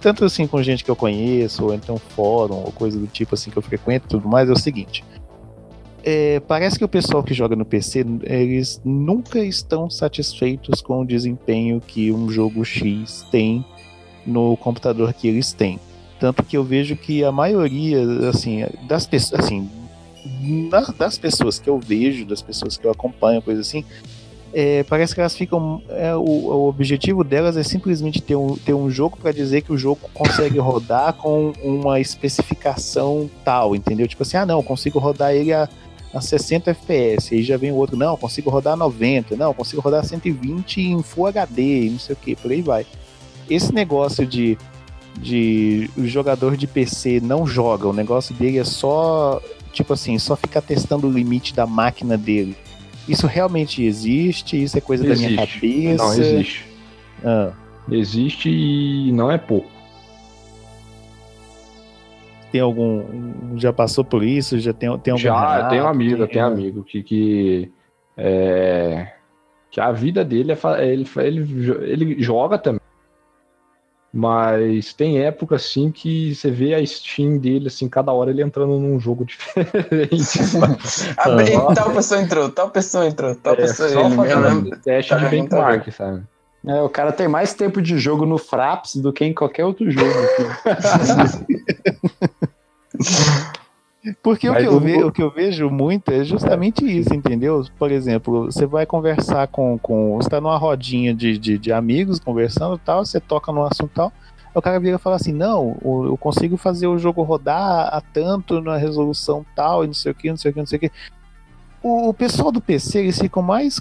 [0.00, 3.50] tanto assim com gente que eu conheço, ou então fórum, ou coisa do tipo assim
[3.50, 5.04] que eu frequento e tudo mais, é o seguinte.
[6.04, 11.06] É, parece que o pessoal que joga no PC, eles nunca estão satisfeitos com o
[11.06, 13.64] desempenho que um jogo X tem
[14.26, 15.78] no computador que eles têm.
[16.18, 19.68] Tanto que eu vejo que a maioria, assim, das pessoas, assim,
[20.96, 23.84] das pessoas que eu vejo, das pessoas que eu acompanho, coisa assim,
[24.52, 25.82] é, parece que elas ficam.
[25.88, 29.72] é, o, o objetivo delas é simplesmente ter um, ter um jogo para dizer que
[29.72, 34.06] o jogo consegue rodar com uma especificação tal, entendeu?
[34.06, 35.68] Tipo assim, ah, não, consigo rodar ele a,
[36.12, 37.34] a 60 FPS.
[37.34, 40.80] Aí já vem o outro, não, consigo rodar a 90, não, consigo rodar a 120
[40.82, 42.86] em Full HD, não sei o que, por aí vai.
[43.50, 44.56] Esse negócio de,
[45.18, 49.40] de o jogador de PC não joga, o negócio dele é só
[49.72, 52.54] tipo assim, só ficar testando o limite da máquina dele.
[53.08, 54.62] Isso realmente existe?
[54.62, 55.54] Isso é coisa da minha Existe.
[55.60, 56.04] cabeça?
[56.04, 56.66] Não, existe.
[57.24, 57.52] Ah,
[57.90, 59.68] Existe e não é pouco.
[62.52, 63.56] tem algum.
[63.56, 64.58] Já passou por isso?
[64.60, 65.22] Já tem, tem algum.
[65.22, 65.70] Já, relato?
[65.70, 67.72] tem um amigo, Tem- tem um amigo que, que,
[68.16, 69.10] é,
[69.70, 70.58] que a vida dele é.
[70.86, 71.48] Ele, ele,
[71.80, 72.80] ele joga também.
[74.14, 78.78] Mas tem época assim que você vê a Steam dele, assim, cada hora ele entrando
[78.78, 80.38] num jogo diferente.
[81.16, 81.74] Abre- Ah.
[81.74, 84.70] Tal pessoa entrou, tal pessoa entrou, tal É, pessoa só ele mesmo.
[84.82, 86.22] teste tá de na benchmark, sabe?
[86.66, 89.90] É, o cara tem mais tempo de jogo no Fraps do que em qualquer outro
[89.90, 90.12] jogo.
[94.22, 97.64] Porque o que, eu o- ve- o que eu vejo muito é justamente isso, entendeu?
[97.78, 99.78] Por exemplo, você vai conversar com.
[99.78, 103.62] com você tá numa rodinha de, de, de amigos conversando e tal, você toca num
[103.62, 104.12] assunto tal.
[104.46, 108.00] aí O cara vira e fala assim: Não, eu consigo fazer o jogo rodar a
[108.00, 110.76] tanto na resolução tal, e não sei o que, não sei o que, não sei
[110.78, 110.90] o que.
[111.80, 113.80] O, o pessoal do PC, eles ficam mais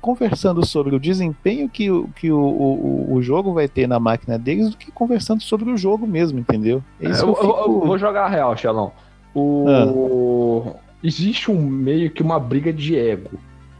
[0.00, 4.36] conversando sobre o desempenho que, o, que o, o, o jogo vai ter na máquina
[4.36, 6.82] deles do que conversando sobre o jogo mesmo, entendeu?
[7.00, 8.90] É isso eu, eu eu- eu fico- vou jogar a real, Xelão.
[9.34, 10.74] O...
[11.02, 13.30] Existe um meio que uma briga de ego,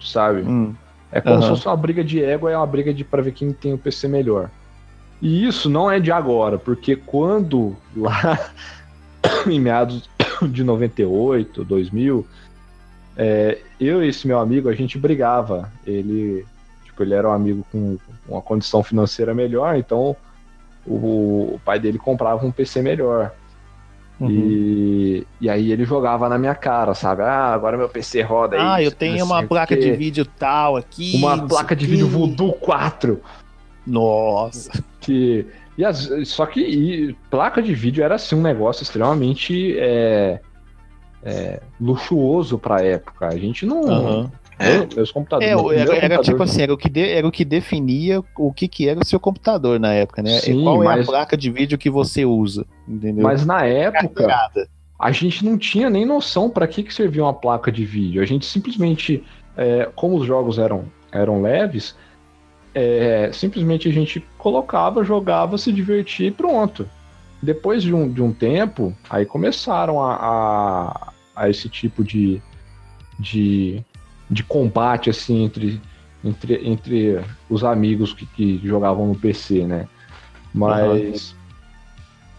[0.01, 0.43] sabe?
[0.43, 0.75] Hum.
[1.11, 1.43] É como Aham.
[1.43, 3.79] se fosse uma briga de ego, é uma briga de pra ver quem tem o
[3.79, 4.51] PC melhor.
[5.21, 8.51] E isso não é de agora, porque quando lá
[9.47, 10.09] em meados
[10.51, 12.27] de 98, 2000,
[13.17, 15.71] é, eu e esse meu amigo, a gente brigava.
[15.87, 16.45] Ele,
[16.85, 20.17] tipo, ele era um amigo com uma condição financeira melhor, então
[20.87, 23.33] o, o pai dele comprava um PC melhor.
[24.25, 24.31] Uhum.
[24.31, 27.23] E, e aí ele jogava na minha cara, sabe?
[27.23, 31.12] Ah, agora meu PC roda Ah, isso, eu tenho uma placa de vídeo tal aqui.
[31.16, 32.07] Uma placa de vídeo.
[32.07, 33.20] Voodoo 4.
[33.87, 34.70] Nossa.
[35.01, 35.47] Que,
[35.77, 40.41] e as- só que e placa de vídeo era assim um negócio extremamente é,
[41.25, 43.27] é, luxuoso pra época.
[43.27, 43.83] A gente não.
[43.89, 44.31] Aham.
[44.71, 45.51] Eu- meus computadores.
[45.51, 47.45] É, meu era, primeiro era computador- tipo assim, era o, que de- era o que
[47.45, 50.39] definia o que, que era o seu computador na época, né?
[50.41, 53.23] Sim, Qual é mas- a placa de vídeo que você usa, entendeu?
[53.25, 54.69] Mas na época, Carregada.
[54.99, 58.23] a gente não tinha nem noção pra que, que servia uma placa de vídeo.
[58.23, 59.25] A gente simplesmente
[59.57, 61.95] é, como os jogos eram, eram leves,
[62.75, 66.89] é, simplesmente a gente colocava, jogava, se divertia e pronto.
[67.43, 72.41] Depois de um, de um tempo, aí começaram a, a, a esse tipo de,
[73.19, 73.83] de,
[74.33, 75.80] de combate assim entre,
[76.24, 77.20] entre, entre
[77.51, 79.87] os amigos que, que jogavam no PC, né?
[80.55, 81.35] Mas.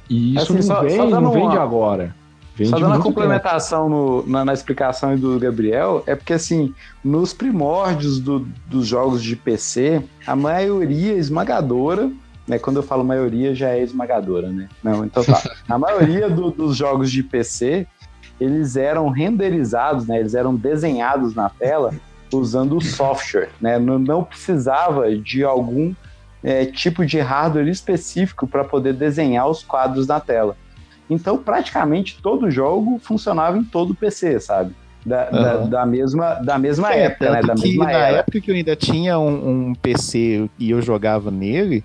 [0.10, 2.16] E isso Assim, não, só- vem, só não vem de uma- agora.
[2.56, 6.74] Vem Só de dando uma complementação no- na, na explicação do Gabriel, é porque assim,
[7.04, 12.12] nos primórdios do- dos jogos de PC, a maioria esmagadora,
[12.48, 12.60] né?
[12.60, 14.70] Quando eu falo maioria, já é esmagadora, né?
[14.84, 15.42] Não, então tá.
[15.68, 17.88] A maioria do- dos jogos de PC,
[18.44, 20.20] eles eram renderizados, né?
[20.20, 21.94] Eles eram desenhados na tela
[22.32, 23.78] usando o software, né?
[23.80, 25.94] Não, não precisava de algum
[26.44, 30.58] é, tipo de hardware específico para poder desenhar os quadros na tela.
[31.10, 34.74] Então, praticamente todo jogo funcionava em todo PC, sabe?
[35.06, 35.70] Da, da- Aham.
[35.70, 37.42] da mesma, da mesma É, época, né?
[37.42, 38.18] Da mesma na era.
[38.20, 41.84] época que eu ainda tinha um, um PC e eu jogava nele,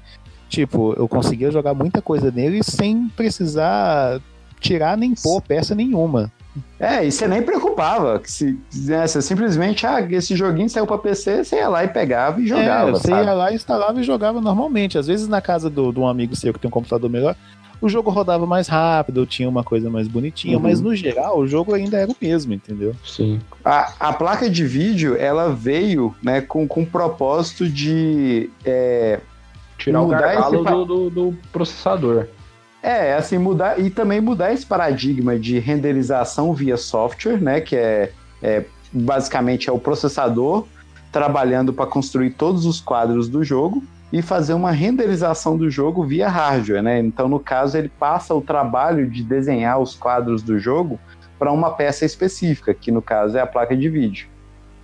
[0.49, 4.21] tipo, eu conseguia jogar muita coisa nele sem precisar
[4.61, 6.33] tirar nem pôr peça nenhuma.
[6.79, 8.19] É, e você nem preocupava.
[8.19, 11.89] Que se, né, você simplesmente, ah, esse joguinho saiu pra PC, você ia lá e
[11.89, 12.91] pegava e jogava.
[12.91, 13.27] é, você sabe?
[13.27, 14.97] ia lá, instalava e jogava normalmente.
[14.99, 17.35] Às vezes na casa do- de um amigo seu que tem um computador melhor,
[17.81, 20.63] o jogo rodava mais rápido, tinha uma coisa mais bonitinha, Uhum.
[20.65, 22.95] mas no geral o jogo ainda era o mesmo, entendeu?
[23.05, 23.41] Sim.
[23.65, 28.51] A, a placa de vídeo, ela veio né, com, com o propósito de.
[28.65, 29.21] É,
[29.79, 32.27] Tirar o gargalo esse do, do, do processador.
[32.83, 37.61] É, assim, mudar e também mudar esse paradigma de renderização via software, né?
[37.61, 38.13] Que é,
[38.43, 40.67] é basicamente é o processador
[41.11, 46.29] trabalhando para construir todos os quadros do jogo e fazer uma renderização do jogo via
[46.29, 46.99] hardware, né?
[47.01, 50.99] Então, no caso, ele passa o trabalho de desenhar os quadros do jogo
[51.39, 54.27] para uma peça específica, que no caso é a placa de vídeo.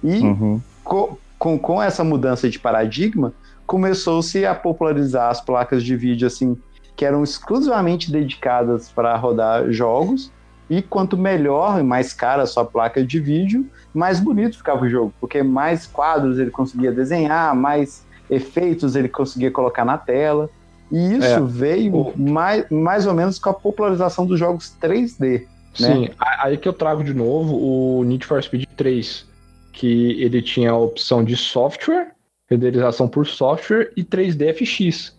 [0.03, 0.61] E Uhum.
[0.83, 3.33] co- com, com essa mudança de paradigma,
[3.67, 6.57] começou-se a popularizar as placas de vídeo assim
[6.97, 10.31] que eram exclusivamente dedicadas para rodar jogos.
[10.71, 14.89] E quanto melhor e mais cara a sua placa de vídeo, mais bonito ficava o
[14.89, 20.49] jogo, porque mais quadros ele conseguia desenhar, mais efeitos ele conseguia colocar na tela.
[20.91, 21.41] E isso É.
[21.41, 25.47] veio mais, mais ou menos com a popularização dos jogos 3D.
[25.81, 25.87] né?
[25.93, 29.27] Sim, a- aí que eu trago de novo o Need for Speed 3,
[29.73, 32.13] que ele tinha a opção de software,
[32.49, 35.17] renderização por software e 3DFX.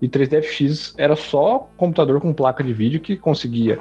[0.00, 3.78] E 3DFX era só computador com placa de vídeo que conseguia.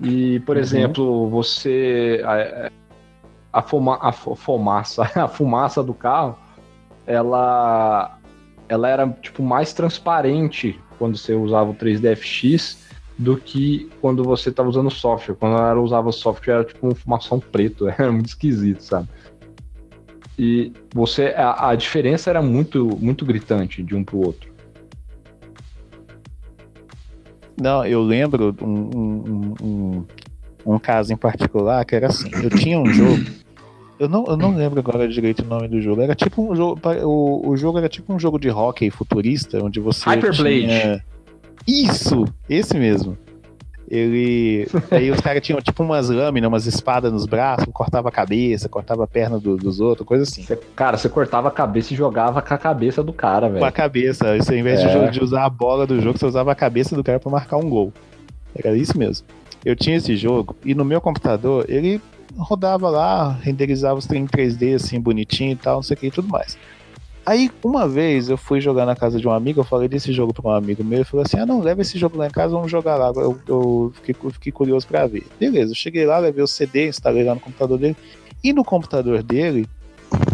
[0.00, 0.62] E, por Uhum.
[0.62, 2.22] exemplo, você.
[2.24, 2.70] A,
[3.58, 6.38] a, fuma, a fu- fumaça, a fumaça do carro,
[7.06, 8.18] ela,
[8.68, 12.78] ela era tipo mais transparente quando você usava o 3DFX
[13.18, 15.34] do que quando você estava usando o software.
[15.34, 19.08] Quando ela usava o software, era tipo um fumação preto, era muito esquisito, sabe?
[20.38, 21.34] E você.
[21.36, 24.48] A, a diferença era muito, muito gritante de um pro outro.
[27.60, 30.04] Não, eu lembro um, um, um,
[30.64, 32.30] um- caso em particular que era assim.
[32.42, 33.24] Eu tinha um jogo.
[33.98, 36.00] Eu não, eu não lembro agora direito o nome do jogo.
[36.00, 36.80] Era tipo um jogo.
[37.04, 40.08] O, o jogo era tipo um jogo de hockey futurista, onde você.
[40.08, 40.60] Hyperblade.
[40.60, 41.04] tinha-
[41.66, 42.24] Isso!
[42.48, 43.18] Esse mesmo.
[43.90, 44.66] Ele.
[44.90, 49.04] Aí os caras tinham tipo umas lâminas, umas espadas nos braços, cortava a cabeça, cortava
[49.04, 50.42] a perna do- dos outros, coisa assim.
[50.42, 53.60] Você- cara, você cortava a cabeça e jogava com a cabeça do cara, Com a
[53.60, 53.72] velho.
[53.72, 54.36] cabeça.
[54.36, 54.92] Isso, ao invés de É.
[55.06, 57.56] jo- de usar a bola do jogo, você usava a cabeça do cara pra marcar
[57.56, 57.92] um gol.
[58.54, 59.26] Era isso mesmo.
[59.64, 62.00] Eu tinha esse jogo e no meu computador ele
[62.36, 66.06] rodava lá, renderizava os trem em 3D assim, bonitinho e tal, não sei o que
[66.06, 66.56] e tudo mais.
[67.28, 70.32] Aí, uma vez, eu fui jogar na casa de um amigo, eu falei desse jogo
[70.32, 72.54] pra um amigo meu, ele falou assim, ah não, leva esse jogo lá em casa,
[72.54, 73.08] vamos jogar lá.
[73.20, 75.26] Eu, eu fiquei, fiquei curioso pra ver.
[75.38, 77.94] Beleza, eu cheguei lá, levei o CD, instalei lá no computador dele,
[78.42, 79.68] e no computador dele,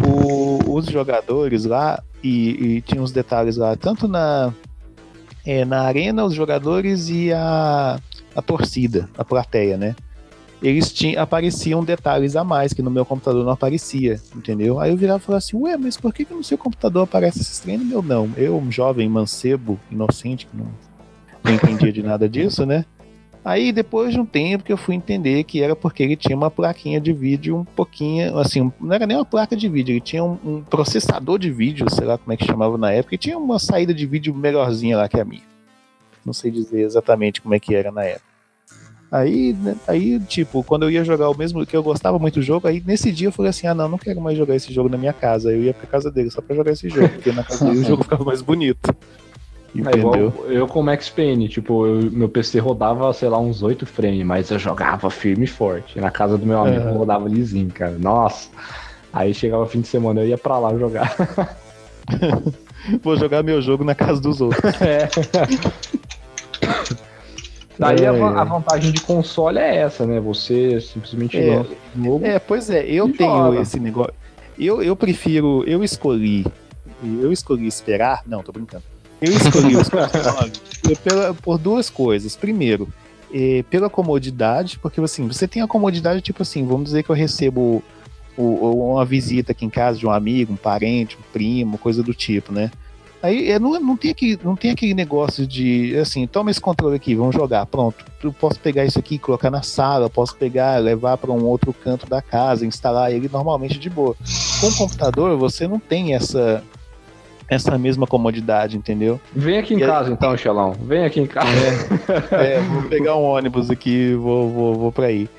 [0.07, 4.55] o- os jogadores lá, e, e tinha uns detalhes lá, tanto na,
[5.45, 7.99] é, na arena, os jogadores e a,
[8.37, 9.97] a torcida, a plateia, né?
[10.65, 14.81] Eles tinham, apareciam detalhes a mais que no meu computador não aparecia, entendeu?
[14.81, 17.43] Aí eu virava e falava assim, ué, mas por que, que no seu computador aparece
[17.43, 18.31] esses trem meu não?
[18.35, 20.67] Eu, um jovem mancebo, inocente, que não,
[21.45, 22.87] não entendia de nada disso, né?
[23.45, 26.51] Aí depois de um tempo que eu fui entender que era porque ele tinha uma
[26.51, 30.25] plaquinha de vídeo um pouquinho, assim, não era nem uma placa de vídeo, ele tinha
[30.25, 33.37] um, um processador de vídeo, sei lá como é que chamava na época, e tinha
[33.37, 35.43] uma saída de vídeo melhorzinha lá que a minha.
[36.25, 38.34] Não sei dizer exatamente como é que era na época.
[39.15, 42.43] Aí, né, aí, tipo, quando eu ia jogar o mesmo, que eu gostava muito do
[42.43, 44.89] jogo, aí nesse dia eu falei assim, ah não, não quero mais jogar esse jogo
[44.89, 45.53] na minha casa.
[45.53, 47.85] Eu ia pra casa dele só pra jogar esse jogo, porque na casa dele o
[47.85, 48.81] jogo ficava mais bonito.
[49.77, 50.33] É Entendeu?
[50.51, 54.25] eu com o Max Payne, tipo, eu- meu PC rodava, sei lá, uns 8 frames,
[54.25, 55.99] mas eu jogava firme e forte.
[55.99, 56.99] Na casa do meu amigo Aham.
[56.99, 57.99] rodava lisinho, cara.
[57.99, 58.49] Nossa,
[59.13, 61.13] Aí chegava fim de semana, eu ia pra lá jogar.
[63.03, 64.75] Vou jogar meu jogo na casa dos outros.
[64.81, 65.09] É.
[67.79, 68.45] Daí a, É, a é.
[68.45, 70.21] vantagem de console é essa, né?
[70.21, 71.57] Você simplesmente É.
[71.57, 72.25] lança o jogo.
[72.27, 73.61] É, pois é, eu tenho joga.
[73.61, 74.15] esse negócio.
[74.59, 76.47] Eu, eu prefiro, eu escolhi,
[77.21, 78.85] eu escolhi esperar, não, tô brincando.
[79.21, 79.89] Eu escolhi os
[81.03, 82.37] pela- por duas coisas.
[82.37, 82.89] Primeiro,
[83.33, 87.17] eh, pela comodidade, porque assim, você tem a comodidade, tipo assim, vamos dizer que eu
[87.17, 87.83] recebo
[88.37, 92.03] o- o- uma visita aqui em casa de um amigo, um parente, um primo, coisa
[92.03, 92.71] do tipo, né?
[93.25, 96.95] Aí é, não, não, tem aquele, não tem aquele negócio de, assim, toma esse controle
[96.97, 98.05] aqui, vamos jogar, pronto.
[98.23, 102.07] Eu posso pegar isso aqui, colocar na sala, posso pegar, levar para um outro canto
[102.07, 104.15] da casa, instalar ele normalmente de boa.
[104.61, 106.63] Com o computador, você não tem essa,
[107.49, 109.19] essa mesma comodidade, entendeu?
[109.35, 110.73] Vem aqui em E aí- casa então, Xelão.
[110.83, 111.49] Vem aqui em casa.
[112.31, 115.31] É, vou pegar um ônibus aqui vou, vou, vou pra aí.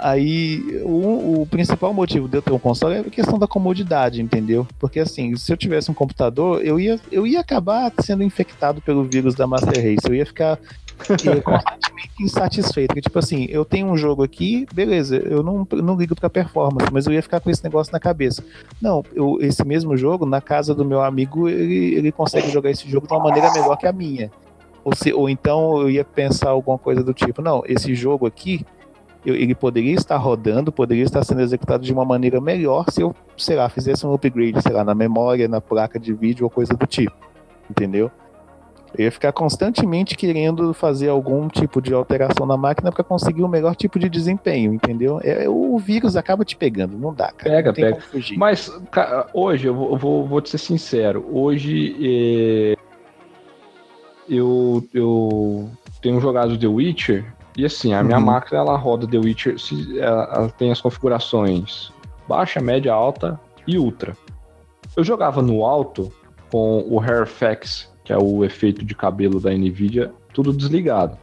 [0.00, 4.22] Aí, o, o principal motivo de eu ter um console é a questão da comodidade,
[4.22, 4.66] entendeu?
[4.78, 9.02] Porque assim, se eu tivesse um computador, eu ia, eu ia acabar sendo infectado pelo
[9.02, 10.06] vírus da Master Race.
[10.06, 10.58] Eu ia ficar
[11.08, 12.88] eh, constantemente insatisfeito.
[12.88, 16.92] Porque, tipo assim, eu tenho um jogo aqui, beleza, eu não, não ligo pra performance,
[16.92, 18.44] mas eu ia ficar com esse negócio na cabeça.
[18.80, 22.88] Não, eu, esse mesmo jogo, na casa do meu amigo, ele, ele consegue jogar esse
[22.88, 24.30] jogo de uma maneira melhor que a minha.
[24.84, 28.64] Ou, se, ou então eu ia pensar alguma coisa do tipo, não, esse jogo aqui,
[29.24, 33.56] ele poderia estar rodando, poderia estar sendo executado de uma maneira melhor se eu, sei
[33.56, 36.86] lá, fizesse um upgrade, sei lá, na memória, na placa de vídeo ou coisa do
[36.86, 37.14] tipo.
[37.68, 38.10] Entendeu?
[38.96, 43.48] Eu ia ficar constantemente querendo fazer algum tipo de alteração na máquina para conseguir o
[43.48, 45.20] melhor tipo de desempenho, entendeu?
[45.22, 47.56] É, o vírus acaba te pegando, não dá, cara.
[47.56, 47.98] Pega, pega.
[48.38, 52.76] Mas, ca- hoje, eu vou, vou, vou te ser sincero, hoje eh,
[54.28, 57.26] eu, eu tenho jogado The Witcher
[57.58, 58.24] e assim, a minha Uhum.
[58.24, 61.92] máquina ela roda The Witcher, se, ela, ela tem as configurações
[62.28, 64.16] baixa, média, alta e ultra.
[64.96, 66.12] Eu jogava no alto
[66.52, 71.18] com o Hair Effects, que é o efeito de cabelo da Nvidia, tudo desligado.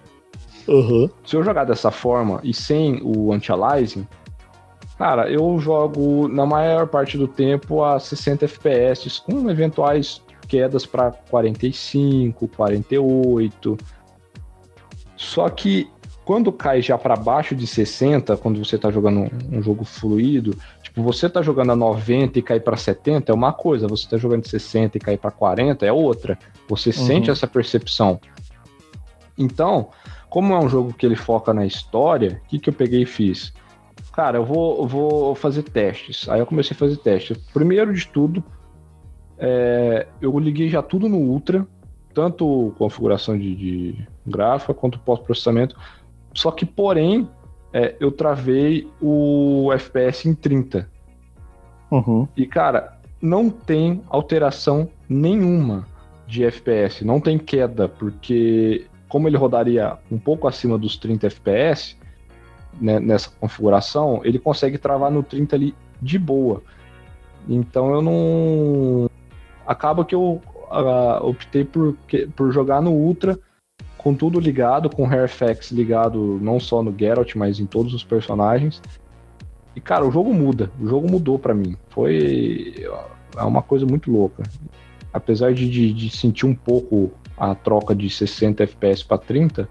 [0.67, 1.09] Uhum.
[1.23, 4.05] Se eu jogar dessa forma e sem o anti-aliasing,
[4.97, 11.11] cara, eu jogo na maior parte do tempo a 60 FPS, com eventuais quedas para
[11.29, 13.77] 45, 48.
[15.15, 15.89] Só que
[16.26, 21.03] quando cai já para baixo de 60, quando você tá jogando um, jogo fluido, tipo,
[21.03, 24.41] você tá jogando a 90 e cai para 70 é uma coisa, você tá jogando
[24.41, 26.38] de 60 e cai para 40 é outra.
[26.67, 28.19] Você sente essa percepção.
[29.38, 29.89] Então,
[30.28, 33.05] como é um jogo que ele foca na história, o que, que eu peguei e
[33.05, 33.53] fiz?
[34.11, 36.28] Cara, eu vou, eu vou fazer testes.
[36.28, 37.38] Aí eu comecei a fazer testes.
[37.53, 38.43] Primeiro de tudo,
[39.38, 41.67] é, eu liguei já tudo no Ultra,
[42.15, 45.76] tanto configuração de, de gráfica quanto pós-processamento.
[46.36, 47.27] Só que, porém,
[47.73, 50.88] é, eu travei o FPS em 30.
[51.89, 52.27] Uhum.
[52.36, 55.88] E, cara, não tem alteração nenhuma
[56.27, 61.95] de FPS, não tem queda, porque como ele rodaria um pouco acima dos 30 FPS
[62.81, 66.61] né, nessa configuração, ele consegue travar no 30 ali de boa.
[67.47, 69.09] Então eu não.
[69.65, 71.95] Acaba que eu ah, optei por,
[72.36, 73.39] por jogar no Ultra
[74.05, 78.03] com tudo ligado, com o Hairfax ligado não só no Geralt, mas em todos os
[78.03, 78.79] personagens.
[79.75, 80.69] E cara, o jogo muda.
[80.79, 81.75] O jogo mudou pra mim.
[81.89, 82.75] Foi
[83.35, 84.43] é uma coisa muito louca.
[85.11, 89.67] Apesar de, de, de sentir um pouco a troca de 60 FPS para 30,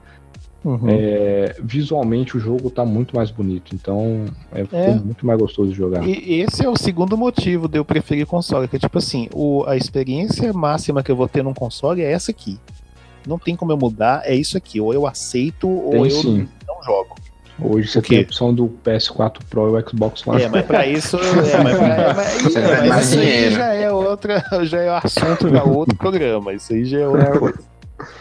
[0.65, 0.81] Uhum.
[0.89, 3.73] é, visualmente o jogo tá muito mais bonito.
[3.75, 4.95] Então é, É.
[4.95, 6.03] muito mais gostoso de jogar.
[6.09, 9.63] E esse é o segundo motivo de eu preferir console, que é tipo assim, o,
[9.67, 12.59] a experiência máxima que eu vou ter num console é essa aqui.
[13.27, 14.81] Não tem como eu mudar, é isso aqui.
[14.81, 16.49] Ou eu aceito, ou Tem eu sim.
[16.67, 17.17] não jogo.
[17.61, 20.43] Hoje você tem a opção do PS4 Pro e o Xbox One.
[20.43, 21.17] É, mas pra isso.
[21.17, 24.45] É, mas pra, mas, Você vai mas isso aí já é outra.
[24.65, 26.53] Já é assunto pra outro programa.
[26.53, 27.59] Isso aí já é outra coisa.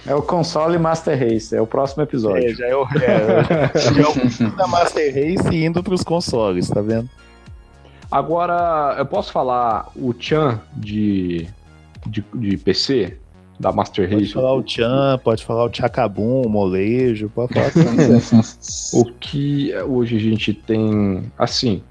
[0.06, 2.48] É o console Master Race, é o próximo episódio.
[2.48, 2.84] É, já é o.
[2.84, 7.10] É, já é o fim da Master Race indo pros consoles, tá vendo?
[8.12, 11.48] Agora, eu posso falar o Chan de,
[12.06, 13.18] de, de PC,
[13.64, 14.34] da Master Pode Race?
[14.34, 17.72] falar o Chan, pode falar o Chacabum, o Molejo, pode falar
[18.94, 19.02] o.
[19.02, 21.82] O que hoje a gente tem, assim,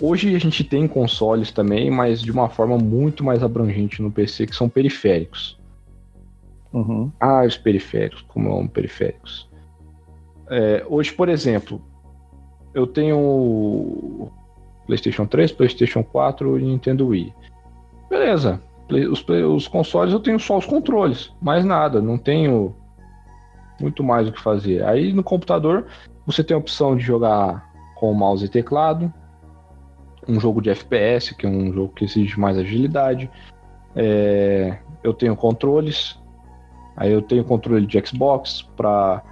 [0.00, 4.46] hoje a gente tem consoles também, mas de uma forma muito mais abrangente no PC,
[4.46, 5.58] que são periféricos.
[6.72, 7.10] Uhum.
[7.20, 9.50] Ah, os periféricos, como eu amo periféricos.
[10.48, 11.82] É, hoje, por exemplo,
[12.72, 14.30] eu tenho o
[14.86, 17.32] PlayStation 3, PlayStation 4 e Nintendo Wii.
[18.08, 18.60] Beleza,
[18.92, 22.76] Play- os, os consoles eu tenho só os controles, mais nada, não tenho
[23.80, 24.84] muito mais o que fazer.
[24.84, 25.86] Aí no computador
[26.26, 29.12] você tem a opção de jogar com mouse e teclado,
[30.28, 33.30] um jogo de FPS, que é um jogo que exige mais agilidade.
[33.96, 36.18] É, eu tenho controles,
[36.94, 39.22] aí eu tenho controle de Xbox para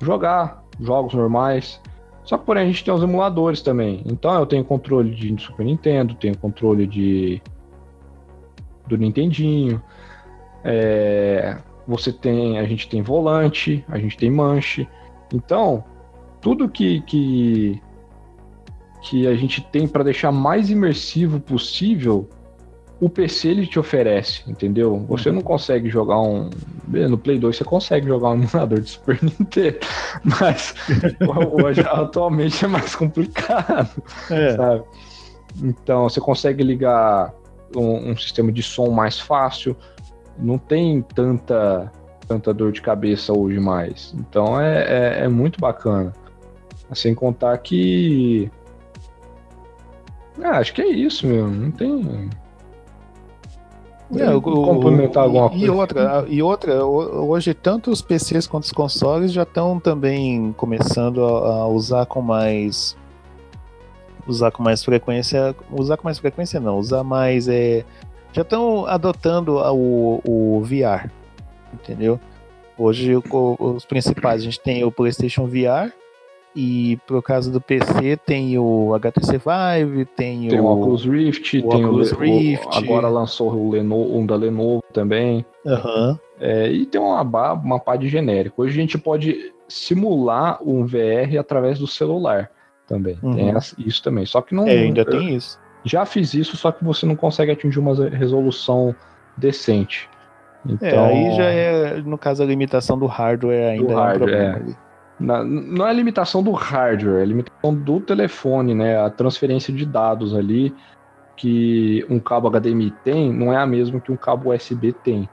[0.00, 1.78] jogar jogos normais.
[2.24, 4.02] Só que porém a gente tem os emuladores também.
[4.06, 7.42] Então eu tenho controle de Super Nintendo, tenho controle de
[8.96, 9.82] do Nintendinho.
[10.64, 14.88] É, você tem, a gente tem volante, a gente tem manche.
[15.32, 15.84] Então
[16.40, 17.80] tudo que que
[19.02, 22.28] que a gente tem para deixar mais imersivo possível,
[23.00, 25.04] o PC ele te oferece, entendeu?
[25.08, 25.36] Você Uhum.
[25.36, 26.50] não consegue jogar um.
[26.86, 29.78] No Play 2 você consegue jogar um emulador de Super Nintendo,
[30.24, 30.72] mas
[31.52, 33.90] hoje, atualmente é mais complicado,
[34.30, 34.54] É.
[34.56, 34.84] sabe?
[35.60, 37.34] Então você consegue ligar
[37.76, 39.76] um, um sistema de som mais fácil,
[40.38, 41.90] não tem tanta,
[42.26, 44.14] tanta dor de cabeça hoje mais.
[44.18, 44.82] Então é,
[45.20, 46.12] é, é muito bacana.
[46.94, 48.50] Sem contar que.
[50.42, 51.48] Ah, acho que é isso mesmo.
[51.50, 52.30] Não tem.
[54.14, 55.64] É, o- o- complementar alguma e, coisa.
[55.64, 60.52] E outra, e outra, ho- hoje tanto os PCs quanto os consoles já estão também
[60.52, 62.94] começando a, a usar com mais
[64.26, 67.84] usar com mais frequência, usar com mais frequência não, usar mais é,
[68.32, 71.10] já estão adotando o, o VR,
[71.74, 72.18] entendeu?
[72.78, 75.92] Hoje o- os principais, a gente tem o PlayStation VR
[76.54, 81.58] e pro caso do PC tem o HTC Vive, tem, Tem o o Oculus Rift,
[81.58, 82.76] o tem Oculus o, o- Rift.
[82.78, 85.44] agora lançou o Lenovo, um da Lenovo também.
[85.66, 86.18] Aham.
[86.40, 88.62] É, e tem uma, uma pá de genérico.
[88.62, 92.50] Hoje a gente pode simular um VR através do celular
[92.92, 93.18] também.
[93.22, 93.34] Uhum.
[93.34, 94.26] Tem essa- isso também.
[94.26, 94.66] Só que não.
[94.68, 95.58] É, ainda tem isso.
[95.84, 98.94] Já fiz isso, só que você não consegue atingir uma resolução
[99.36, 100.08] decente.
[100.68, 104.50] Então, É, aí já é, no caso, a limitação do hardware ainda é um hardware,
[104.52, 104.92] problema é.
[105.18, 109.00] na- não é a limitação do hardware, é a limitação do telefone, né?
[109.00, 110.72] A transferência de dados ali
[111.36, 115.28] que um cabo HDMI tem não é a mesma que um cabo USB tem.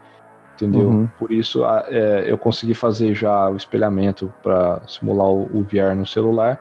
[0.55, 0.89] Entendeu?
[0.89, 1.07] Uhum.
[1.17, 6.05] Por isso é, eu consegui fazer já o espelhamento para simular o, o VR no
[6.05, 6.59] celular.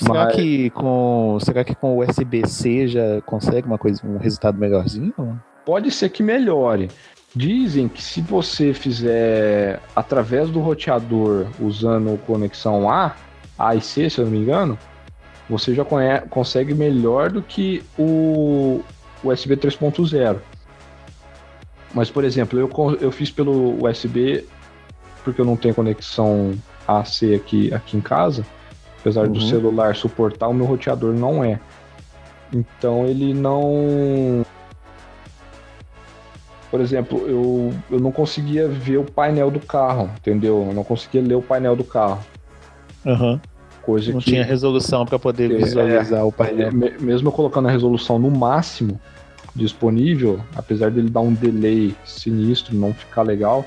[0.00, 5.12] Será Mas- que com será que com USB-C já consegue uma coisa, um resultado melhorzinho?
[5.66, 6.88] Pode ser que melhore.
[7.36, 13.14] Dizem que se você fizer através do roteador usando conexão A,
[13.58, 14.78] A e C, se eu não me engano,
[15.48, 15.84] você já
[16.30, 18.80] consegue melhor do que o
[19.22, 20.38] USB 3.0.
[21.94, 22.70] Mas, por exemplo, eu,
[23.00, 24.46] eu fiz pelo USB
[25.22, 26.54] porque eu não tenho conexão
[26.88, 28.46] AC aqui, aqui em casa.
[29.00, 29.48] Apesar do Uhum.
[29.48, 31.58] celular suportar, o meu roteador não é.
[32.52, 34.42] Então ele não.
[36.70, 40.64] Por exemplo, eu, eu não conseguia ver o painel do carro, entendeu?
[40.68, 42.20] Eu não conseguia ler o painel do carro.
[43.04, 43.40] Aham.
[43.82, 44.26] Coisa Não que.
[44.30, 46.70] tinha resolução para poder É, visualizar o painel.
[46.72, 49.00] Me- Mesmo eu colocando a resolução no máximo
[49.56, 53.64] disponível, apesar dele dar um delay sinistro, não ficar legal,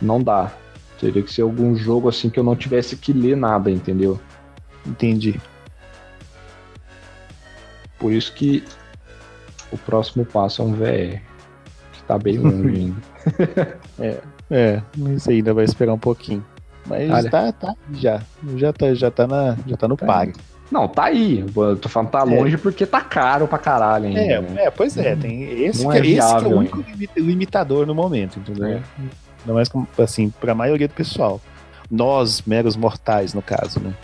[0.00, 0.50] não dá.
[0.98, 4.18] Teria que ser algum jogo assim que eu não tivesse que ler nada, entendeu?
[4.86, 5.40] Entendi.
[7.98, 8.62] Por isso que
[9.72, 11.20] o próximo passo é um VR.
[11.92, 12.94] Que tá bem longe
[13.98, 14.16] ainda.
[14.50, 14.82] É,
[15.14, 16.44] isso ainda vai esperar um pouquinho.
[16.86, 17.30] Mas Olha.
[17.30, 18.22] tá, tá, já.
[18.56, 20.28] Já tá, já tá, na, já tá no Tá.
[20.70, 21.44] Não, tá aí.
[21.56, 24.20] Eu tô falando tá longe porque tá caro pra caralho ainda.
[24.20, 24.64] É, né?
[24.64, 27.08] é, pois é, tem esse, Não que, é esse que é viável o único limi-
[27.16, 28.82] limitador no momento, entendeu?
[29.46, 29.52] É.
[29.52, 31.40] Mais como, assim, pra maioria do pessoal.
[31.88, 33.94] Nós, meros mortais, no caso, né?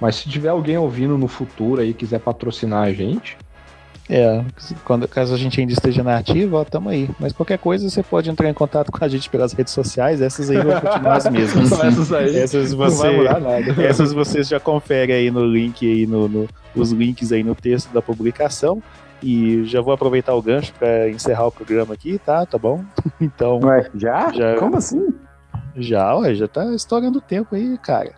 [0.00, 3.36] Mas se tiver alguém ouvindo no futuro aí e quiser patrocinar a gente,
[4.10, 4.42] É,
[4.86, 7.10] quando, caso a gente ainda esteja na ativa, ó, tamo aí.
[7.20, 10.48] Mas qualquer coisa você pode entrar em contato com a gente pelas redes sociais, essas
[10.48, 11.68] aí vão continuar as mesmas.
[11.68, 13.74] Só essas aí Essas não vai você, mudar nada.
[13.84, 17.92] essas vocês já conferem aí no link aí no, no- os links aí no texto
[17.92, 18.82] da publicação.
[19.22, 22.46] E já vou aproveitar o gancho para encerrar o programa aqui, tá?
[22.46, 22.82] Tá bom?
[23.20, 24.32] Então, Ué, já?
[24.32, 24.56] Já.
[24.56, 25.06] Como assim?
[25.76, 28.12] já, ué, já tá estourando o tempo aí, cara.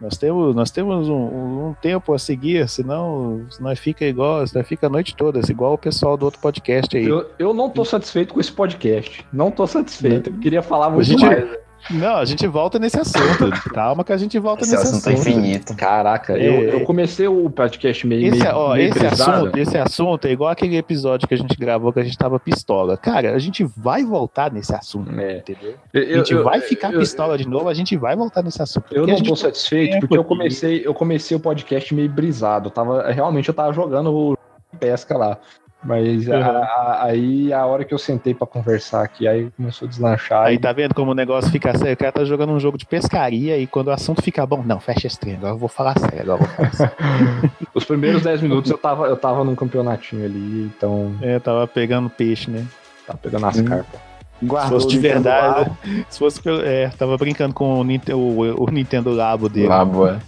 [0.00, 4.86] Nós temos, nós temos um, um tempo a seguir, senão nós fica igual, nós fica
[4.86, 7.04] a noite toda, igual o pessoal do outro podcast aí.
[7.04, 9.26] Eu, eu não tô satisfeito com esse podcast.
[9.32, 10.30] Não tô satisfeito.
[10.30, 11.65] Eu queria falar muito gente- mais.
[11.90, 13.50] Não, a gente volta nesse assunto.
[13.72, 15.28] Calma que a gente volta Esse nesse assunto é assunto.
[15.28, 15.76] infinito.
[15.76, 16.46] Caraca, É.
[16.48, 18.26] eu, eu comecei o podcast meio.
[18.28, 21.56] Esse, meio, ó, meio esse, assunto, esse assunto é igual aquele episódio que a gente
[21.56, 22.96] gravou que a gente tava pistola.
[22.96, 25.38] Cara, a gente vai voltar nesse assunto, É.
[25.38, 25.74] entendeu?
[25.94, 28.60] Eu- A gente eu- vai ficar eu- pistola de novo, a gente vai voltar nesse
[28.60, 28.86] assunto.
[28.92, 32.70] Eu não tô satisfeito tempo porque eu comecei, eu comecei o podcast meio brisado.
[32.70, 34.36] Tava, realmente eu tava jogando o
[34.78, 35.38] pesca lá.
[35.86, 39.88] Mas a- a- aí a hora que eu sentei pra conversar aqui, aí começou a
[39.88, 40.46] deslanchar.
[40.46, 41.94] Aí e- tá vendo como o negócio fica sério?
[41.94, 44.80] O cara tá jogando um jogo de pescaria e quando o assunto fica bom, não,
[44.80, 46.20] fecha esse trem, agora eu vou falar sério.
[46.32, 46.94] Agora eu vou falar sério.
[47.74, 52.10] Os primeiros 10 minutos eu tava, eu tava num campeonatinho ali, então É, tava pegando
[52.10, 52.64] peixe, né?
[53.06, 53.64] tava pegando as Hum.
[53.64, 54.00] carpas.
[54.40, 55.76] Se Guardou fosse de Nintendo verdade, Labo.
[56.10, 59.68] se fosse pelo- é, tava brincando com o, Ninte- o- o Nintendo Labo dele.
[59.68, 60.18] Lá, boa.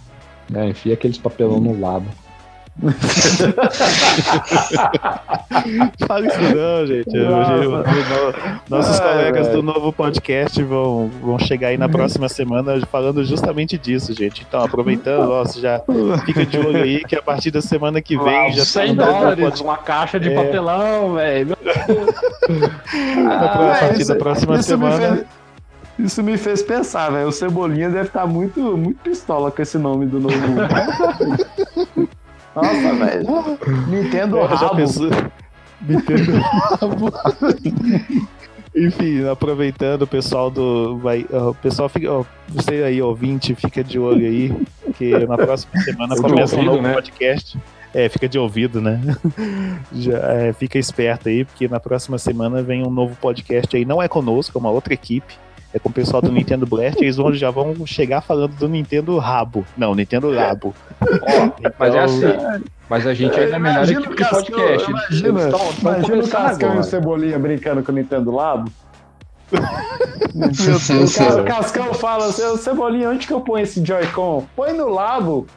[0.55, 2.07] É, enfia aqueles papelão no labo.
[6.07, 7.17] Fala isso não, gente.
[7.17, 7.83] O-
[8.69, 9.61] nossos Ai, colegas velho.
[9.61, 14.45] do novo podcast vão, vão chegar aí na próxima semana falando justamente disso, gente.
[14.47, 15.81] Então, aproveitando, ó, você já
[16.25, 19.05] fica de olho aí que a partir da semana que vem já tá 100 no
[19.05, 20.35] novo dólares, uma caixa de É.
[20.35, 21.57] papelão, velho.
[23.29, 25.23] A Ah, partir isso- da próxima isso semana.
[25.99, 27.27] Isso me fez pensar, velho.
[27.27, 30.35] O Cebolinha deve estar muito, muito pistola com esse nome do novo.
[32.61, 33.27] Nossa, velho.
[33.87, 34.75] Nintendo já Rabo.
[34.75, 35.09] pensou?
[35.81, 37.11] Nintendo Rabo.
[38.75, 40.97] Enfim, aproveitando, o pessoal do.
[40.97, 42.11] Vai, o pessoal fica.
[42.11, 44.53] ó, você aí, ouvinte, fica de olho aí,
[44.95, 46.93] que na próxima semana começa um ouvido, novo né?
[46.93, 47.57] podcast.
[47.93, 49.01] É, fica de ouvido, né?
[49.91, 53.83] Já, é, fica esperto aí, porque na próxima semana vem um novo podcast aí.
[53.83, 55.33] Não é conosco, é uma outra equipe.
[55.73, 56.99] É com o pessoal do Nintendo Blast.
[56.99, 59.65] Eles vão, já vão chegar falando do Nintendo Rabo.
[59.77, 60.73] Não, Nintendo Labo.
[61.77, 62.63] Mas é Então, assim.
[62.89, 64.89] Mas a gente ainda é melhor Imagina equipe o podcast.
[64.89, 66.83] Imagina, Eles tão- tão imagina o Cascão e o.
[66.83, 68.71] Cebolinha brincando com o Nintendo Labo.
[70.35, 74.45] Meu Deus Cascão fala assim, "Ô, Cebolinha, onde que eu ponho esse Joy-Con?
[74.55, 75.47] Põe no Labo.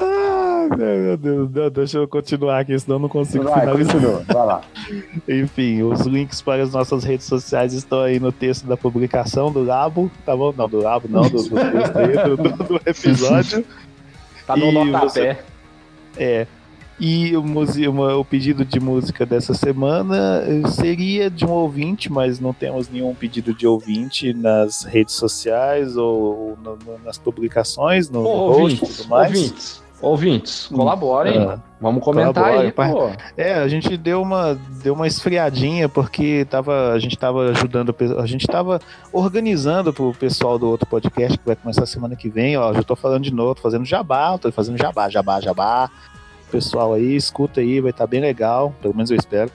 [0.00, 3.94] Ah, meu Deus, não, deixa eu continuar aqui, senão eu não consigo Vai, finalizar.
[3.94, 4.60] continua, vai lá.
[5.28, 9.62] Enfim, os links para as nossas redes sociais estão aí no texto da publicação do
[9.64, 10.52] Labo, tá bom?
[10.56, 13.64] Não, do Labo, não, do, do do, do- episódio.
[14.46, 15.40] Tá no E notapé.
[16.16, 16.46] É.
[17.00, 17.42] E o,
[17.90, 22.88] uma- o pedido de música dessa semana eh, seria de um ouvinte, mas não temos
[22.88, 28.86] nenhum pedido de ouvinte nas redes sociais ou no- no- nas publicações, no, post e
[28.96, 29.28] tudo mais.
[29.34, 31.38] ouvintes, ouvintes, colaborem.
[31.38, 31.58] Ah.
[31.80, 33.10] Vamos comentar aí, pô.
[33.36, 38.26] É, a gente deu uma, deu uma esfriadinha porque tava, a gente tava ajudando, a
[38.26, 38.80] gente tava
[39.12, 42.94] organizando pro pessoal do outro podcast que vai começar semana que vem, ó, já tô
[42.96, 45.90] falando de novo, tô fazendo jabá, tô fazendo jabá, jabá, jabá.
[46.50, 49.50] Pessoal aí, escuta aí, vai estar bem legal, pelo menos eu espero.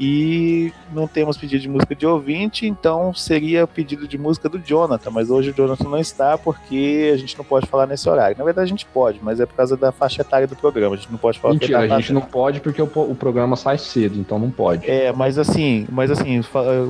[0.00, 5.10] E não temos pedido de música de ouvinte, então seria pedido de música do Jonathan,
[5.10, 8.36] mas hoje o Jonathan não está porque a gente não pode falar nesse horário.
[8.36, 10.98] Na verdade a gente pode, mas é por causa da faixa etária do programa, a
[10.98, 13.78] gente não pode falar Mentira, tá a gente não pode porque o, o programa sai
[13.78, 14.90] cedo, então não pode.
[14.90, 16.40] é, mas assim, mas assim,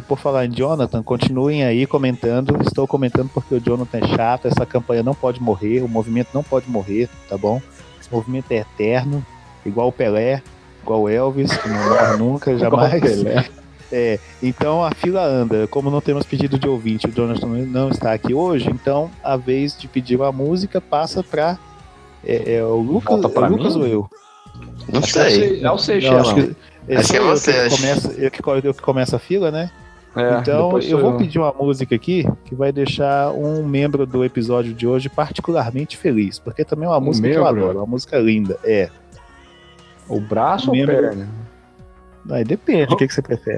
[0.08, 2.56] por falar em Jonathan, continuem aí comentando.
[2.62, 6.42] Estou comentando porque o Jonathan é chato, essa campanha não pode morrer, o movimento não
[6.42, 7.60] pode morrer, tá bom?
[8.00, 9.24] Esse movimento é eterno,
[9.64, 10.42] igual o Pelé,
[10.82, 13.00] igual o Elvis, que não morre nunca, jamais.
[13.00, 13.44] Pelé.
[13.94, 15.66] É, então a fila anda.
[15.66, 19.76] Como não temos pedido de ouvinte, o Jonathan não está aqui hoje, então a vez
[19.76, 21.58] de pedir uma música passa para
[22.24, 23.82] é, é o Lucas, Volta pra é o Lucas mim?
[23.82, 24.10] ou eu?
[24.90, 25.30] Não Acho que o sei.
[25.30, 26.56] Se- É o Não, acho que,
[26.88, 27.76] é, Acho que é eu você, que acho.
[27.76, 29.70] começa, eu, que, eu que começo a fila, né?
[30.16, 34.72] É, então eu vou pedir uma música aqui que vai deixar um membro do episódio
[34.72, 37.60] de hoje particularmente feliz, porque também é uma Um música que eu membro?
[37.64, 38.58] adoro, uma música linda.
[38.64, 38.88] É.
[40.12, 40.94] O braço ou Membro.
[40.94, 41.28] perna?
[42.30, 43.56] Aí depende, o que, que você prefere?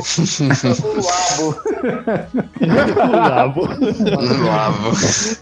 [2.63, 3.61] O Labo.
[3.61, 4.91] O Labo.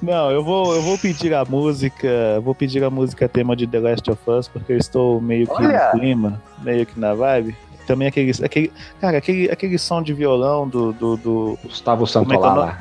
[0.03, 3.79] Não eu vou, eu vou pedir a música, vou pedir a música tema de The
[3.79, 5.93] Last of Us, porque eu estou meio que Olha!
[5.93, 7.55] no clima, meio que na vibe.
[7.87, 12.05] Também aquele, aquele, cara, aquele, aquele som de violão do, do, do Gustavo é é
[12.05, 12.79] o Santolala.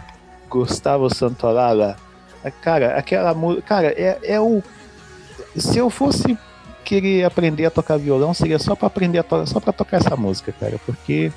[0.49, 1.97] Gustavo Santolala.
[2.61, 4.63] Cara, aquela música, cara, é, é o
[5.55, 6.37] se eu fosse
[6.99, 9.47] querer aprender a tocar violão, seria só pra aprender a to...
[9.47, 11.31] só para tocar essa música, cara, porque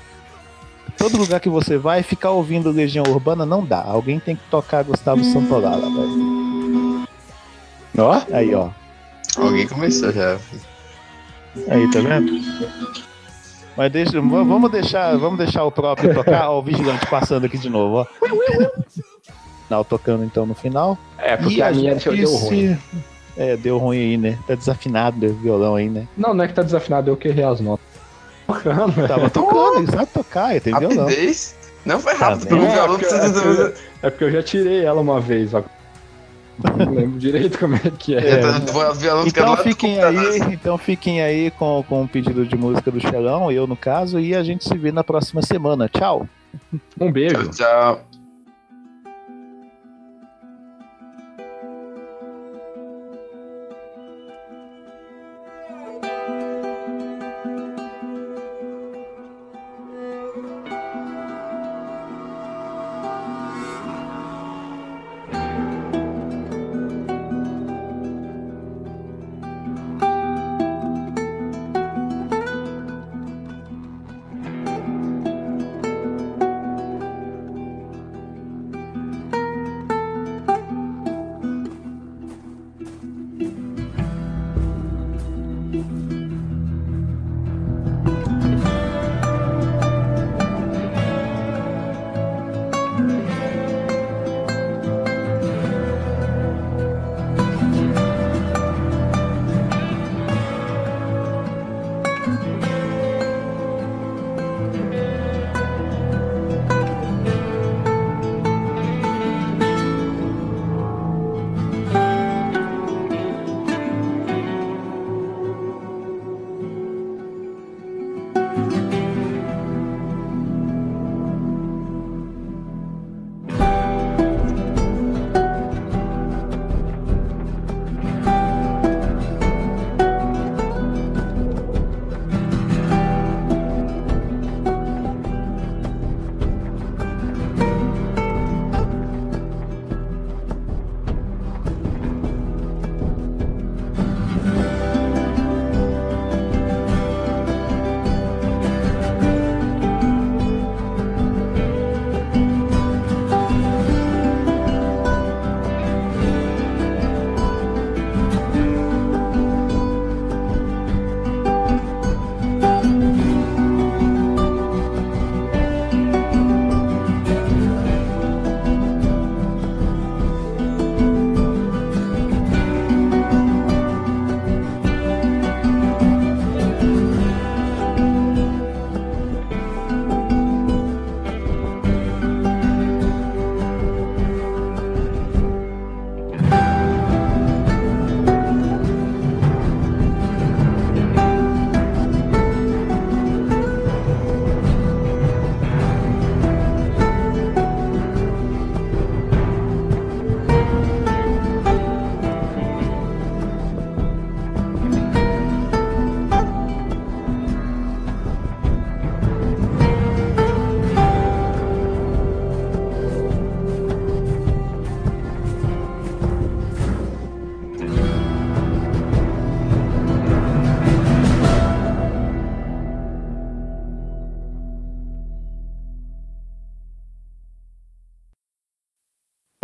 [0.97, 3.81] todo lugar que você vai ficar ouvindo Legião Urbana não dá.
[3.81, 7.07] Alguém tem que tocar Gustavo Santolala, velho.
[7.97, 8.21] Ó.
[8.33, 8.69] Aí, ó.
[9.37, 10.37] Alguém começou já.
[11.69, 12.33] Aí, tá vendo?
[13.77, 17.69] Mas deixa, vamos deixar, vamos deixar o próprio tocar, ó, o vigilante passando aqui de
[17.69, 18.27] novo, ó.
[19.69, 20.97] Não, tocando então no final.
[21.17, 22.77] É, porque E a minha gente deu ruim.
[23.37, 24.37] É, deu ruim aí, né?
[24.47, 26.07] Tá desafinado o violão aí, né?
[26.17, 27.85] Não, não é que tá desafinado, eu que errei as notas.
[28.47, 29.07] Tocando.
[29.07, 31.05] Tava tocando, ele sabe tocar, ele tem violão.
[31.05, 31.55] Rapidez?
[31.85, 32.71] Não foi rápido, Tá o vendo?
[32.71, 33.41] violão É porque- é precisa.
[33.41, 35.63] porque- É porque eu já tirei ela uma vez, ó.
[36.77, 38.39] Não lembro direito como é que é.
[38.39, 38.41] É.
[39.27, 43.67] Então fiquem aí, então fiquem aí com, com o pedido de música do Xelão, eu
[43.67, 45.89] no caso, e a gente se vê na próxima semana.
[45.89, 46.25] Tchau!
[46.99, 47.49] Um beijo.
[47.49, 48.01] Tchau, tchau.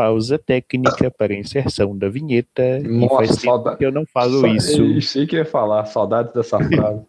[0.01, 2.79] Pausa técnica para inserção da vinheta.
[2.79, 3.77] e Nossa, faz tempo saudade.
[3.77, 4.81] que eu não falo isso.
[4.81, 7.05] Eu sei que ia falar, saudades dessa frase.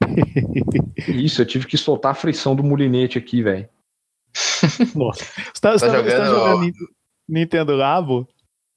[1.08, 3.66] isso, eu tive que soltar a frição do mulinete aqui, velho.
[4.94, 5.24] Nossa.
[5.24, 6.72] Você tá, você Tá tá- você tá jogando- jogando Nin-
[7.26, 8.28] Nintendo Labo?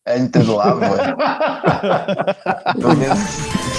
[0.06, 0.96] É Nintendo Labo, vendo-